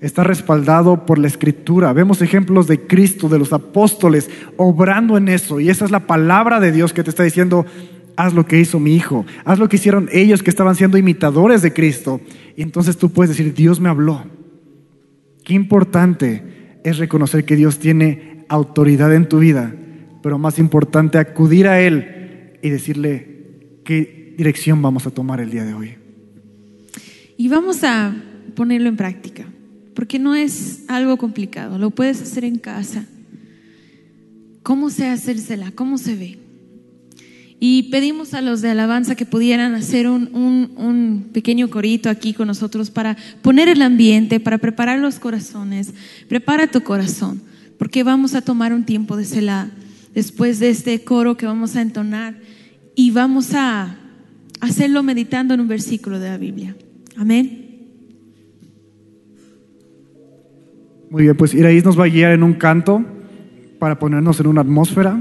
[0.00, 1.92] está respaldado por la escritura.
[1.92, 6.60] Vemos ejemplos de Cristo, de los apóstoles, obrando en eso, y esa es la palabra
[6.60, 7.66] de Dios que te está diciendo,
[8.16, 11.60] haz lo que hizo mi hijo, haz lo que hicieron ellos que estaban siendo imitadores
[11.60, 12.22] de Cristo.
[12.56, 14.24] Y entonces tú puedes decir, Dios me habló.
[15.44, 19.74] Qué importante es reconocer que Dios tiene autoridad en tu vida,
[20.24, 23.28] pero más importante, acudir a Él y decirle
[23.84, 25.96] qué dirección vamos a tomar el día de hoy.
[27.36, 28.16] Y vamos a
[28.56, 29.44] ponerlo en práctica,
[29.92, 33.04] porque no es algo complicado, lo puedes hacer en casa.
[34.62, 35.72] ¿Cómo se hacérsela?
[35.72, 36.38] ¿Cómo se ve?
[37.60, 42.90] Y pedimos a los de alabanza que pudieran hacer un, pequeño corito aquí con nosotros
[42.90, 45.92] para poner el ambiente, para preparar los corazones.
[46.30, 47.42] Prepara tu corazón,
[47.76, 49.70] porque vamos a tomar un tiempo de cela
[50.14, 52.36] después de este coro que vamos a entonar
[52.94, 53.96] y vamos a
[54.60, 56.76] hacerlo meditando en un versículo de la Biblia.
[57.16, 57.64] Amén.
[61.10, 63.04] Muy bien, pues Iraís nos va a guiar en un canto
[63.78, 65.20] para ponernos en una atmósfera.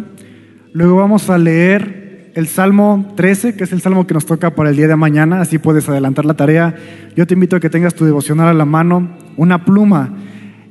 [0.72, 4.72] Luego vamos a leer el Salmo 13, que es el salmo que nos toca para
[4.72, 6.76] el día de mañana, así puedes adelantar la tarea.
[7.16, 10.18] Yo te invito a que tengas tu devocional a la mano, una pluma,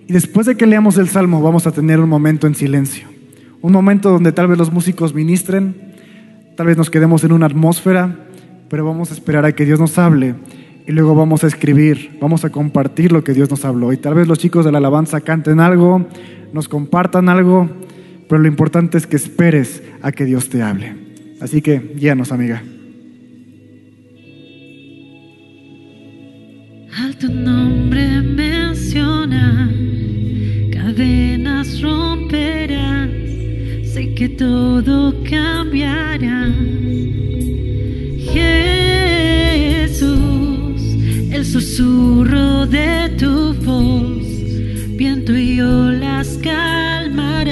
[0.09, 3.07] y después de que leamos el salmo vamos a tener un momento en silencio,
[3.63, 5.95] un momento donde tal vez los músicos ministren,
[6.57, 8.19] tal vez nos quedemos en una atmósfera,
[8.69, 10.35] pero vamos a esperar a que Dios nos hable
[10.87, 13.93] y luego vamos a escribir, vamos a compartir lo que Dios nos habló.
[13.93, 16.07] Y tal vez los chicos de la alabanza canten algo,
[16.53, 17.71] nos compartan algo,
[18.29, 20.97] pero lo importante es que esperes a que Dios te hable.
[21.41, 22.63] Así que guíanos, amiga.
[26.99, 29.71] Alto nombre menciona,
[30.73, 33.09] cadenas romperás,
[33.93, 36.51] sé que todo cambiará.
[38.33, 40.01] Jesús,
[41.31, 44.25] el susurro de tu voz,
[44.97, 47.52] viento y olas calmarán.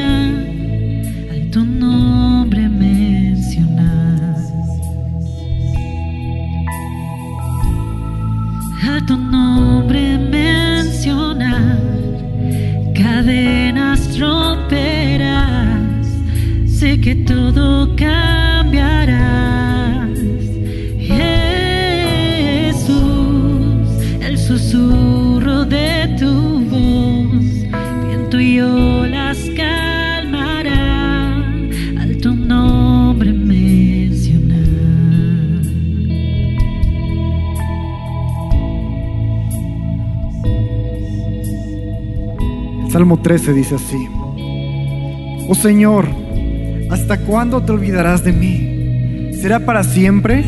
[43.23, 44.09] 1.13 dice así,
[45.49, 46.09] oh Señor,
[46.91, 49.35] ¿hasta cuándo te olvidarás de mí?
[49.41, 50.45] ¿Será para siempre?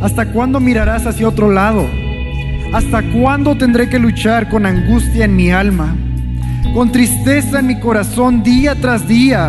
[0.00, 1.86] ¿Hasta cuándo mirarás hacia otro lado?
[2.72, 5.96] ¿Hasta cuándo tendré que luchar con angustia en mi alma?
[6.74, 9.46] Con tristeza en mi corazón día tras día.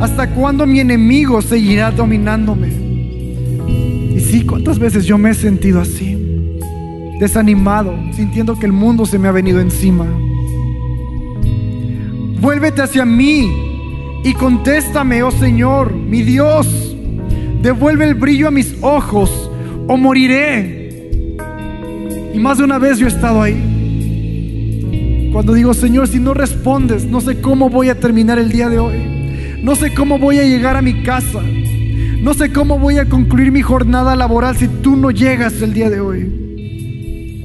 [0.00, 2.68] ¿Hasta cuándo mi enemigo seguirá dominándome?
[4.16, 6.58] Y sí, cuántas veces yo me he sentido así,
[7.18, 10.06] desanimado, sintiendo que el mundo se me ha venido encima.
[12.60, 13.50] Vuélvete hacia mí
[14.22, 16.94] y contéstame, oh Señor, mi Dios.
[17.62, 19.50] Devuelve el brillo a mis ojos
[19.88, 21.38] o moriré.
[22.34, 25.30] Y más de una vez yo he estado ahí.
[25.32, 28.78] Cuando digo, Señor, si no respondes, no sé cómo voy a terminar el día de
[28.78, 29.56] hoy.
[29.62, 31.40] No sé cómo voy a llegar a mi casa.
[32.20, 35.88] No sé cómo voy a concluir mi jornada laboral si tú no llegas el día
[35.88, 37.40] de hoy.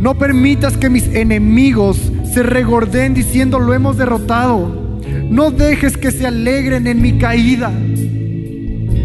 [0.00, 5.00] No permitas que mis enemigos se regorden diciendo lo hemos derrotado.
[5.30, 7.70] No dejes que se alegren en mi caída.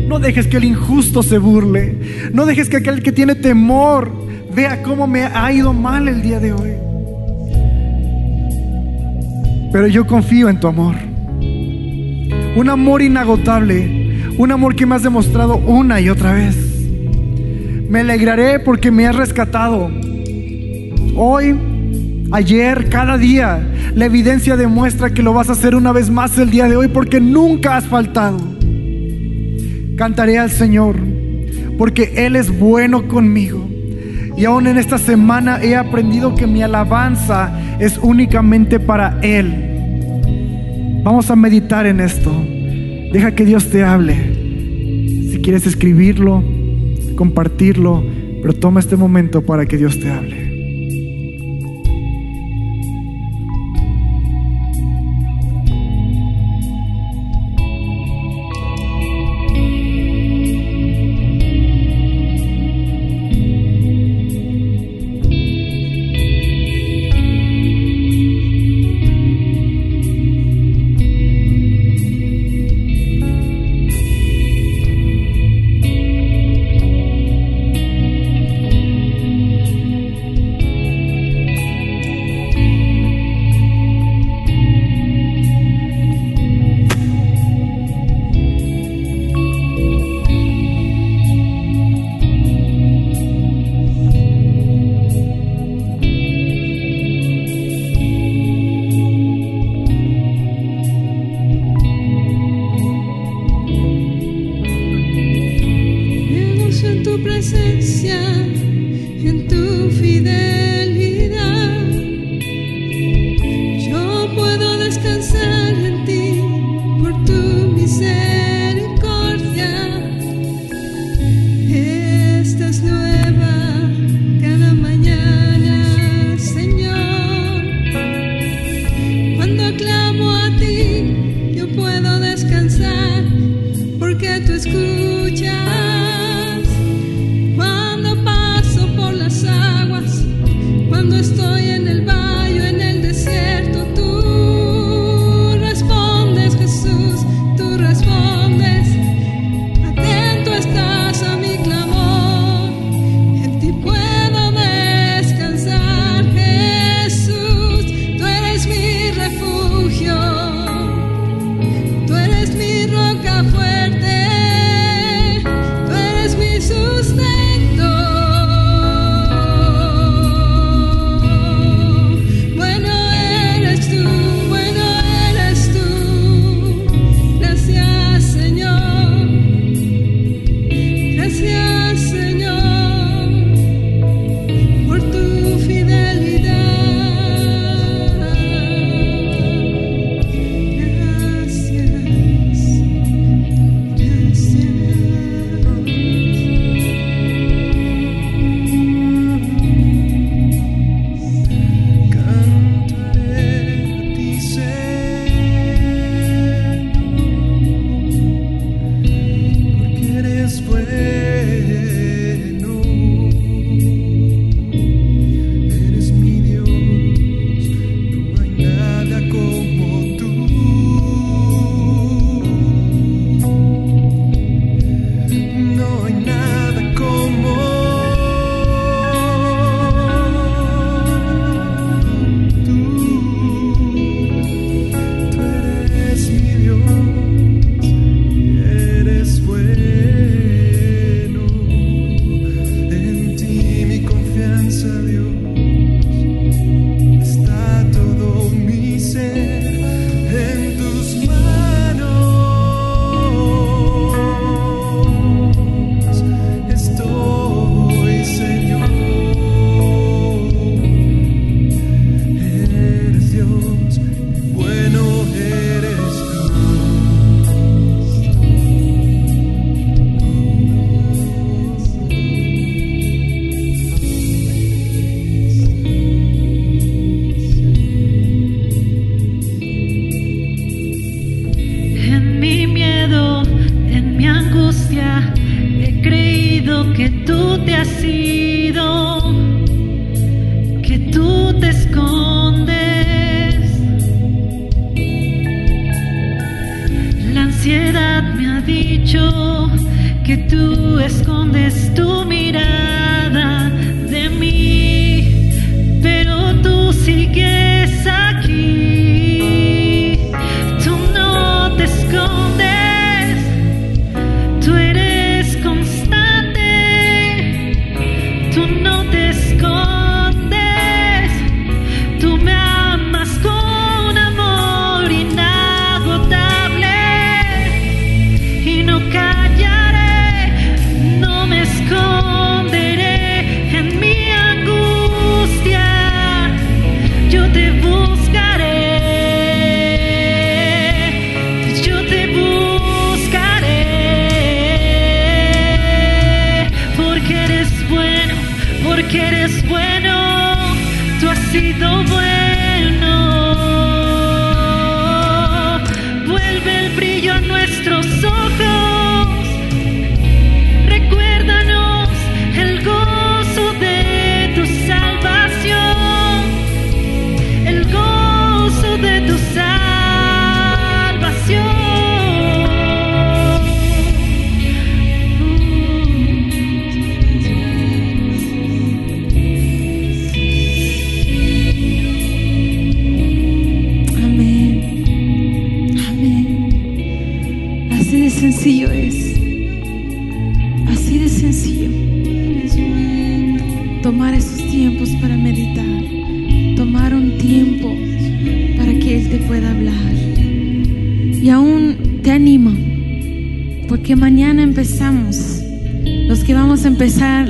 [0.08, 2.30] No dejes que el injusto se burle.
[2.34, 4.12] No dejes que aquel que tiene temor
[4.54, 6.72] vea cómo me ha ido mal el día de hoy.
[9.72, 10.96] Pero yo confío en tu amor.
[12.56, 14.04] Un amor inagotable.
[14.38, 16.56] Un amor que me has demostrado una y otra vez.
[17.90, 19.90] Me alegraré porque me has rescatado.
[21.16, 21.56] Hoy,
[22.34, 23.66] ayer, cada día,
[23.96, 26.90] la evidencia demuestra que lo vas a hacer una vez más el día de hoy
[26.90, 28.40] porque nunca has faltado.
[29.96, 30.96] Cantaré al Señor
[31.78, 33.70] porque Él es bueno conmigo.
[34.36, 41.02] Y aún en esta semana he aprendido que mi alabanza es únicamente para Él.
[41.04, 42.32] Vamos a meditar en esto.
[43.14, 44.16] Deja que Dios te hable.
[45.32, 46.44] Si quieres escribirlo,
[47.16, 48.04] compartirlo,
[48.42, 50.43] pero toma este momento para que Dios te hable.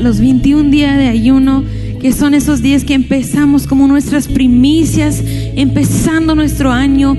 [0.04, 1.64] Los 21 días de ayuno,
[2.02, 5.24] que son esos días que empezamos como nuestras primicias,
[5.56, 7.18] empezando nuestro año,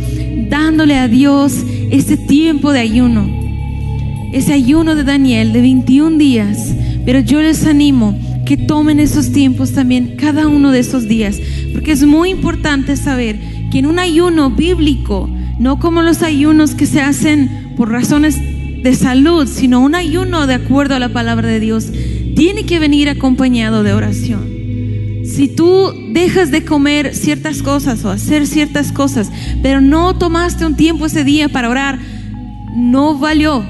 [0.50, 3.26] dándole a Dios ese tiempo de ayuno,
[4.32, 6.74] ese ayuno de Daniel de 21 días.
[7.06, 11.40] Pero yo les animo que tomen esos tiempos también, cada uno de esos días,
[11.72, 13.38] porque es muy importante saber
[13.72, 18.38] que en un ayuno bíblico, no como los ayunos que se hacen por razones
[18.82, 21.90] de salud, sino un ayuno de acuerdo a la palabra de Dios,
[22.34, 24.54] tiene que venir acompañado de oración.
[25.24, 29.30] Si tú dejas de comer ciertas cosas o hacer ciertas cosas,
[29.62, 31.98] pero no tomaste un tiempo ese día para orar,
[32.76, 33.64] no valió.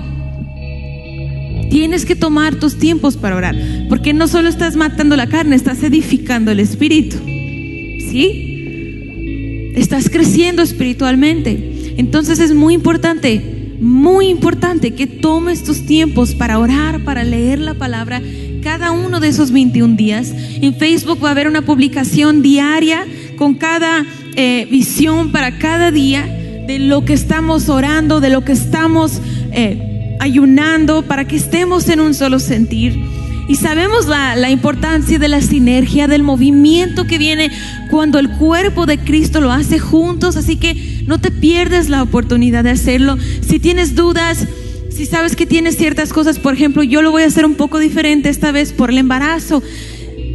[1.70, 3.56] Tienes que tomar tus tiempos para orar,
[3.88, 7.16] porque no solo estás matando la carne, estás edificando el espíritu.
[7.24, 9.72] ¿Sí?
[9.76, 11.94] Estás creciendo espiritualmente.
[11.96, 17.74] Entonces es muy importante, muy importante que tomes tus tiempos para orar, para leer la
[17.74, 18.20] palabra
[18.64, 20.32] cada uno de esos 21 días.
[20.34, 23.06] En Facebook va a haber una publicación diaria
[23.36, 24.06] con cada
[24.36, 26.26] eh, visión para cada día
[26.66, 29.20] de lo que estamos orando, de lo que estamos
[29.52, 32.98] eh, ayunando, para que estemos en un solo sentir.
[33.46, 37.50] Y sabemos la, la, importancia de la sinergia, del movimiento que viene
[37.90, 40.36] cuando el cuerpo de Cristo lo hace juntos.
[40.36, 43.18] Así que no te pierdes la oportunidad de hacerlo.
[43.46, 44.46] Si tienes dudas,
[44.94, 47.80] si sabes que tienes ciertas cosas, por ejemplo, yo lo voy a hacer un poco
[47.80, 49.60] diferente esta vez por el embarazo.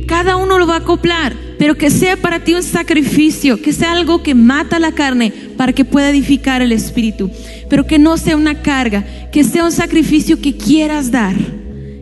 [0.06, 3.94] Cada uno lo va a acoplar, pero que sea para ti un sacrificio, que sea
[3.94, 7.32] algo que mata la carne para que pueda edificar el espíritu,
[7.70, 11.36] pero que no sea una carga, que sea un sacrificio que quieras dar.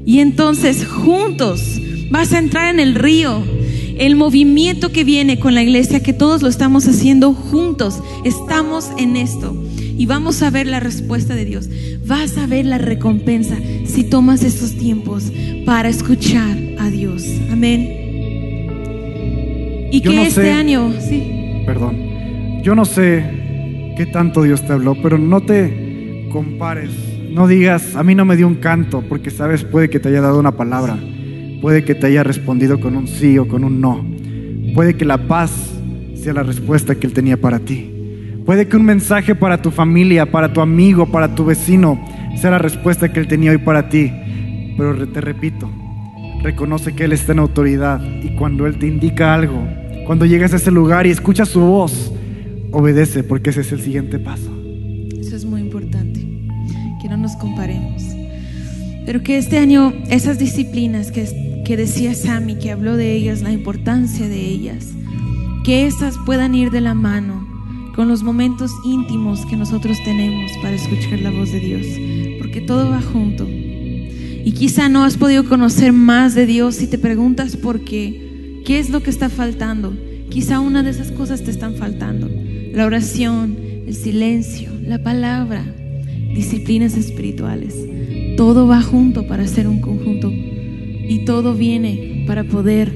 [0.05, 1.61] Y entonces juntos
[2.09, 3.43] vas a entrar en el río.
[3.99, 9.15] El movimiento que viene con la iglesia, que todos lo estamos haciendo juntos, estamos en
[9.15, 9.55] esto
[9.97, 11.69] y vamos a ver la respuesta de Dios.
[12.05, 15.31] Vas a ver la recompensa si tomas estos tiempos
[15.65, 17.25] para escuchar a Dios.
[17.51, 18.05] Amén.
[19.91, 20.51] Y Yo que no este sé.
[20.51, 22.61] año, sí, Perdón.
[22.63, 26.91] Yo no sé qué tanto Dios te habló, pero no te compares.
[27.31, 30.21] No digas, a mí no me dio un canto, porque sabes, puede que te haya
[30.21, 30.97] dado una palabra.
[31.61, 34.05] Puede que te haya respondido con un sí o con un no.
[34.73, 35.51] Puede que la paz
[36.15, 37.96] sea la respuesta que Él tenía para ti.
[38.47, 41.99] Puede que un mensaje para tu familia, para tu amigo, para tu vecino,
[42.37, 44.09] sea la respuesta que Él tenía hoy para ti.
[44.77, 45.69] Pero te repito,
[46.41, 49.67] reconoce que Él está en autoridad y cuando Él te indica algo,
[50.05, 52.13] cuando llegas a ese lugar y escuchas su voz,
[52.71, 54.49] obedece porque ese es el siguiente paso.
[55.19, 56.25] eso es muy importante,
[57.01, 58.01] que no nos comparemos.
[59.05, 63.51] Pero que este año esas disciplinas que, que decía Sammy, que habló de ellas, la
[63.51, 64.93] importancia de ellas,
[65.65, 67.46] que esas puedan ir de la mano
[67.97, 71.87] con los momentos íntimos que nosotros tenemos para escuchar la voz de Dios,
[72.37, 73.47] porque todo va junto.
[73.49, 78.77] Y quizá no has podido conocer más de Dios si te preguntas por qué, qué
[78.77, 79.97] es lo que está faltando,
[80.29, 82.29] quizá una de esas cosas te están faltando.
[82.71, 85.65] La oración, el silencio, la palabra,
[86.35, 87.75] disciplinas espirituales.
[88.37, 92.95] Todo va junto para ser un conjunto y todo viene para poder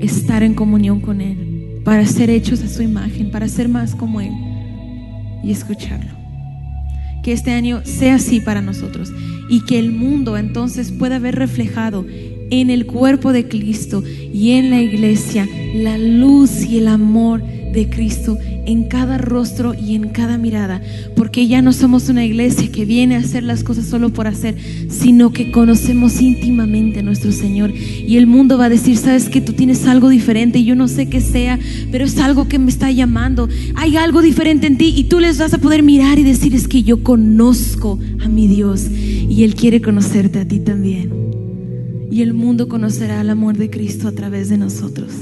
[0.00, 1.49] estar en comunión con Él,
[1.84, 4.32] para ser hechos a su imagen, para ser más como Él
[5.42, 6.10] y escucharlo.
[7.22, 9.12] Que este año sea así para nosotros
[9.48, 12.06] y que el mundo entonces pueda ver reflejado
[12.50, 17.88] en el cuerpo de Cristo y en la iglesia la luz y el amor de
[17.88, 20.82] Cristo en cada rostro y en cada mirada,
[21.16, 24.56] porque ya no somos una iglesia que viene a hacer las cosas solo por hacer,
[24.88, 27.72] sino que conocemos íntimamente a nuestro Señor.
[27.74, 31.08] Y el mundo va a decir, sabes que tú tienes algo diferente, yo no sé
[31.08, 31.58] qué sea,
[31.90, 33.48] pero es algo que me está llamando.
[33.74, 36.68] Hay algo diferente en ti y tú les vas a poder mirar y decir, es
[36.68, 41.10] que yo conozco a mi Dios y Él quiere conocerte a ti también.
[42.10, 45.12] Y el mundo conocerá el amor de Cristo a través de nosotros.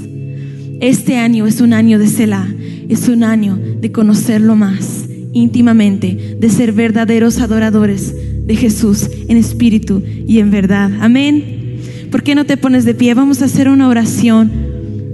[0.81, 2.47] Este año es un año de Selah,
[2.89, 8.15] es un año de conocerlo más íntimamente, de ser verdaderos adoradores
[8.45, 10.91] de Jesús en espíritu y en verdad.
[10.99, 11.77] Amén.
[12.11, 13.13] ¿Por qué no te pones de pie?
[13.13, 14.51] Vamos a hacer una oración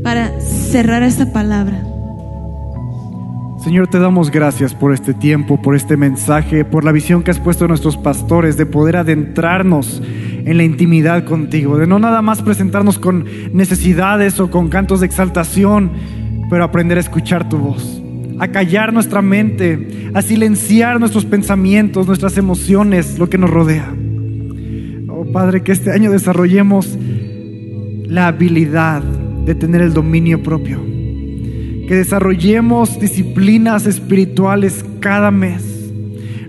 [0.04, 1.84] para cerrar esta palabra.
[3.66, 7.40] Señor, te damos gracias por este tiempo, por este mensaje, por la visión que has
[7.40, 10.02] puesto a nuestros pastores de poder adentrarnos
[10.46, 15.08] en la intimidad contigo, de no nada más presentarnos con necesidades o con cantos de
[15.08, 15.92] exaltación,
[16.50, 18.02] pero aprender a escuchar tu voz,
[18.40, 23.94] a callar nuestra mente, a silenciar nuestros pensamientos, nuestras emociones, lo que nos rodea.
[25.08, 26.98] Oh Padre, que este año desarrollemos
[28.06, 30.80] la habilidad de tener el dominio propio,
[31.88, 35.64] que desarrollemos disciplinas espirituales cada mes.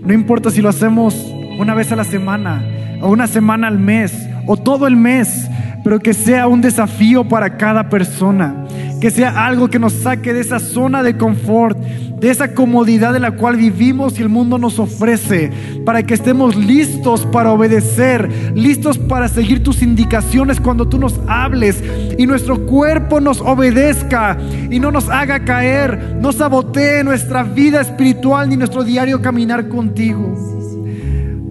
[0.03, 1.15] No importa si lo hacemos
[1.59, 2.63] una vez a la semana,
[3.01, 4.13] o una semana al mes
[4.47, 5.49] o todo el mes,
[5.83, 8.66] pero que sea un desafío para cada persona,
[8.99, 13.19] que sea algo que nos saque de esa zona de confort, de esa comodidad de
[13.19, 15.51] la cual vivimos y el mundo nos ofrece,
[15.85, 21.83] para que estemos listos para obedecer, listos para seguir tus indicaciones cuando tú nos hables
[22.17, 24.37] y nuestro cuerpo nos obedezca
[24.71, 30.35] y no nos haga caer, no sabotee nuestra vida espiritual ni nuestro diario caminar contigo.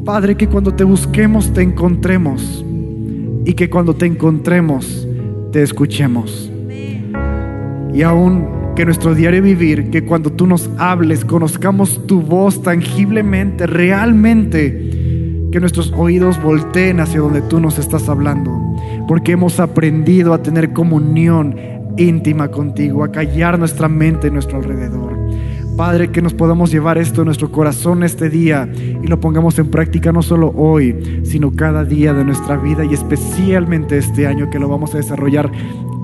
[0.04, 2.64] Padre, que cuando te busquemos te encontremos
[3.44, 5.06] y que cuando te encontremos
[5.52, 6.50] te escuchemos.
[7.96, 13.66] Y aún que nuestro diario vivir, que cuando tú nos hables, conozcamos tu voz tangiblemente,
[13.66, 18.52] realmente, que nuestros oídos volteen hacia donde tú nos estás hablando,
[19.08, 21.56] porque hemos aprendido a tener comunión
[21.96, 25.16] íntima contigo, a callar nuestra mente en nuestro alrededor.
[25.78, 29.70] Padre, que nos podamos llevar esto en nuestro corazón este día y lo pongamos en
[29.70, 34.58] práctica no solo hoy, sino cada día de nuestra vida y especialmente este año que
[34.58, 35.50] lo vamos a desarrollar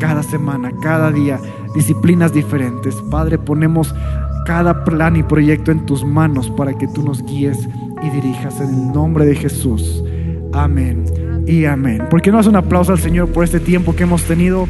[0.03, 1.39] cada semana, cada día,
[1.77, 2.97] disciplinas diferentes.
[3.09, 3.95] Padre, ponemos
[4.45, 7.69] cada plan y proyecto en tus manos para que tú nos guíes
[8.03, 10.03] y dirijas en el nombre de Jesús.
[10.53, 11.05] Amén
[11.47, 12.09] y amén.
[12.11, 14.67] ¿Por qué no haces un aplauso al Señor por este tiempo que hemos tenido?